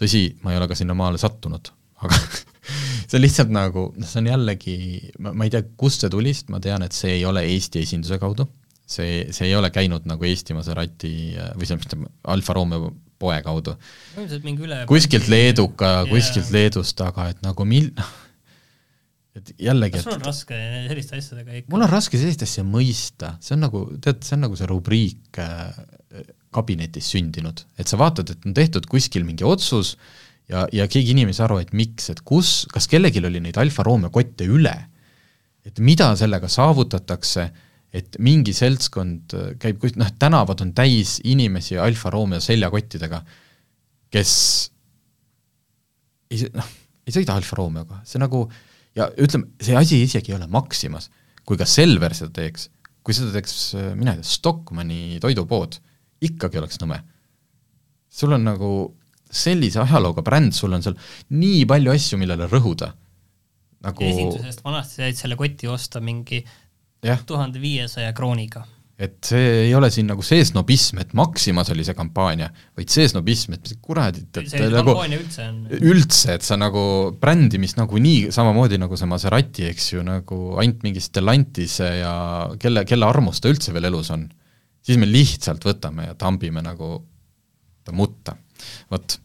[0.00, 1.68] tõsi, ma ei ole ka sinna maale sattunud,
[2.00, 2.16] aga
[3.10, 4.78] see on lihtsalt nagu, noh, see on jällegi,
[5.20, 7.84] ma, ma ei tea, kust see tuli, sest ma tean, et see ei ole Eesti
[7.84, 8.48] esinduse kaudu
[8.90, 11.12] see, see ei ole käinud nagu Eesti Maserati
[11.58, 12.00] või see, mis ta,
[12.32, 13.76] Alfa Romeo poe kaudu.
[14.88, 17.92] kuskilt Leeduka, kuskilt Leedust, aga et nagu mil-,
[19.38, 20.56] et jällegi kas sul on raske
[20.88, 21.72] selliste asjadega ikka?
[21.72, 25.40] mul on raske sellist asja mõista, see on nagu, tead, see on nagu see rubriik
[25.42, 25.70] äh,
[26.54, 29.94] kabinetis sündinud, et sa vaatad, et on tehtud kuskil mingi otsus
[30.50, 33.60] ja, ja keegi inimene ei saa aru, et miks, et kus, kas kellelgi oli neid
[33.62, 34.74] Alfa Romeo kotte üle,
[35.66, 37.50] et mida sellega saavutatakse
[37.94, 43.22] et mingi seltskond äh, käib kus-, noh, tänavad on täis inimesi Alfa Romeo seljakottidega,
[44.14, 44.32] kes
[46.30, 46.74] ei, noh,
[47.06, 48.44] ei sõida Alfa Romeoga, see nagu
[48.98, 51.10] ja ütleme, see asi isegi ei ole Maximas,
[51.46, 52.68] kui ka Selver seda teeks,
[53.06, 55.78] kui seda teeks, äh, mina ei tea, Stockmanni toidupood,
[56.26, 57.00] ikkagi oleks nõme.
[58.10, 58.70] sul on nagu
[59.30, 60.96] sellise ajalooga bränd, sul on seal
[61.30, 62.90] nii palju asju, millele rõhuda.
[63.80, 66.42] nagu esindusest vanasti said selle koti osta mingi
[67.26, 68.66] tuhande viiesaja krooniga.
[69.00, 73.08] Et see ei ole siin nagu see snobism, et Maximas oli see kampaania, vaid see
[73.08, 76.82] snobism, et kuradit, et see nagu üldse on üldse, et sa nagu
[77.20, 82.14] brändimist nagu nii, samamoodi nagu see Maserati, eks ju, nagu ainult mingi Stellantise ja
[82.60, 84.28] kelle, kelle armust ta üldse veel elus on,
[84.84, 86.98] siis me lihtsalt võtame ja tambime nagu
[87.86, 88.36] ta mutta,
[88.92, 89.16] vot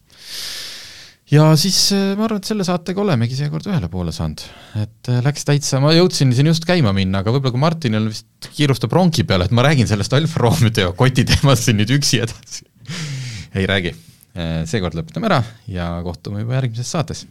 [1.30, 4.44] ja siis äh, ma arvan, et selle saatega olemegi seekord ühele poole saanud.
[4.78, 8.50] et äh, läks täitsa, ma jõudsin siin just käima minna, aga võib-olla kui Martinil vist
[8.56, 12.66] kiirustab rongi peale, et ma räägin sellest Alfa Romeo koti teemast siin nüüd üksi edasi
[13.56, 13.94] ei räägi.
[14.36, 17.26] Äh, seekord lõpetame ära ja kohtume juba järgmises saates.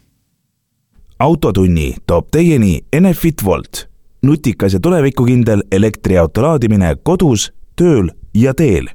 [1.20, 3.88] autotunni toob teieni Enefit Volt,
[4.24, 8.90] nutikas ja tulevikukindel elektriauto laadimine kodus, tööl ja teel